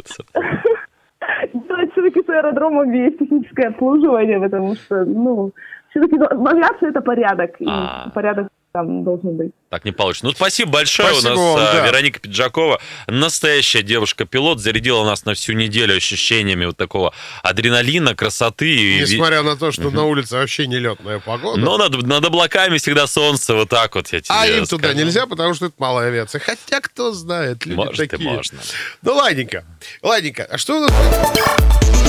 все-таки 1.92 2.23
с 2.23 2.29
аэродромом 2.29 2.92
есть 2.92 3.19
техническое 3.19 3.69
обслуживание, 3.69 4.40
потому 4.40 4.75
что, 4.75 5.05
ну, 5.05 5.53
все-таки 5.96 6.16
в 6.18 6.46
авиации 6.46 6.90
это 6.90 7.00
порядок, 7.00 7.50
и 7.61 7.66
А. 7.68 8.11
порядок 8.14 8.48
там 8.72 9.04
должен 9.04 9.37
быть. 9.38 9.52
Так 9.70 9.87
не 9.87 9.92
получится. 9.92 10.26
Ну, 10.26 10.32
спасибо 10.32 10.70
большое. 10.72 11.09
Спасибо 11.09 11.28
у 11.28 11.35
нас 11.35 11.38
вам, 11.38 11.56
а, 11.56 11.72
да. 11.72 11.87
Вероника 11.87 12.20
Пиджакова, 12.20 12.78
настоящая 13.06 13.82
девушка-пилот, 13.82 14.61
зарядила 14.61 15.02
нас 15.04 15.24
на 15.24 15.32
всю 15.32 15.54
неделю 15.54 15.96
ощущениями 15.96 16.66
вот 16.66 16.76
такого 16.76 17.14
адреналина, 17.42 18.14
красоты. 18.14 18.68
и 18.68 19.00
Несмотря 19.00 19.42
на 19.42 19.56
то, 19.56 19.72
что 19.72 19.90
на 19.90 20.04
улице 20.04 20.37
вообще 20.37 20.66
нелетная 20.66 21.20
погода. 21.20 21.59
Но 21.59 21.78
над, 21.78 22.02
над 22.02 22.24
облаками 22.26 22.76
всегда 22.76 23.06
солнце, 23.06 23.54
вот 23.54 23.70
так 23.70 23.94
вот 23.94 24.09
я 24.12 24.20
тебе 24.20 24.35
а 24.37 24.46
им 24.46 24.66
туда 24.66 24.92
нельзя, 24.92 25.26
потому 25.26 25.54
что 25.54 25.66
это 25.66 25.74
малая 25.78 26.09
авиация. 26.09 26.38
Хотя, 26.38 26.80
кто 26.82 27.12
знает, 27.12 27.64
люди 27.64 27.76
Может 27.76 28.00
и 28.00 28.06
такие. 28.09 28.30
можно. 28.30 28.59
Ну, 29.00 29.14
ладненько. 29.14 29.64
Ладненько. 30.02 30.44
А 30.50 30.59
что 30.59 30.76
у 30.76 30.80
нас... 30.82 32.06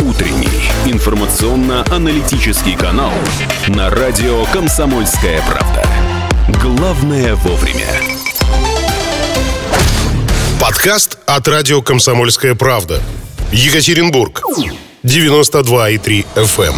Утренний 0.00 0.70
информационно-аналитический 0.86 2.76
канал 2.76 3.12
на 3.68 3.90
радио 3.90 4.44
«Комсомольская 4.46 5.42
правда». 5.42 5.86
Главное 6.60 7.34
вовремя. 7.36 7.86
Подкаст 10.60 11.18
от 11.26 11.48
радио 11.48 11.82
«Комсомольская 11.82 12.54
правда». 12.54 13.00
Екатеринбург. 13.52 14.42
92,3 15.04 16.26
FM. 16.36 16.74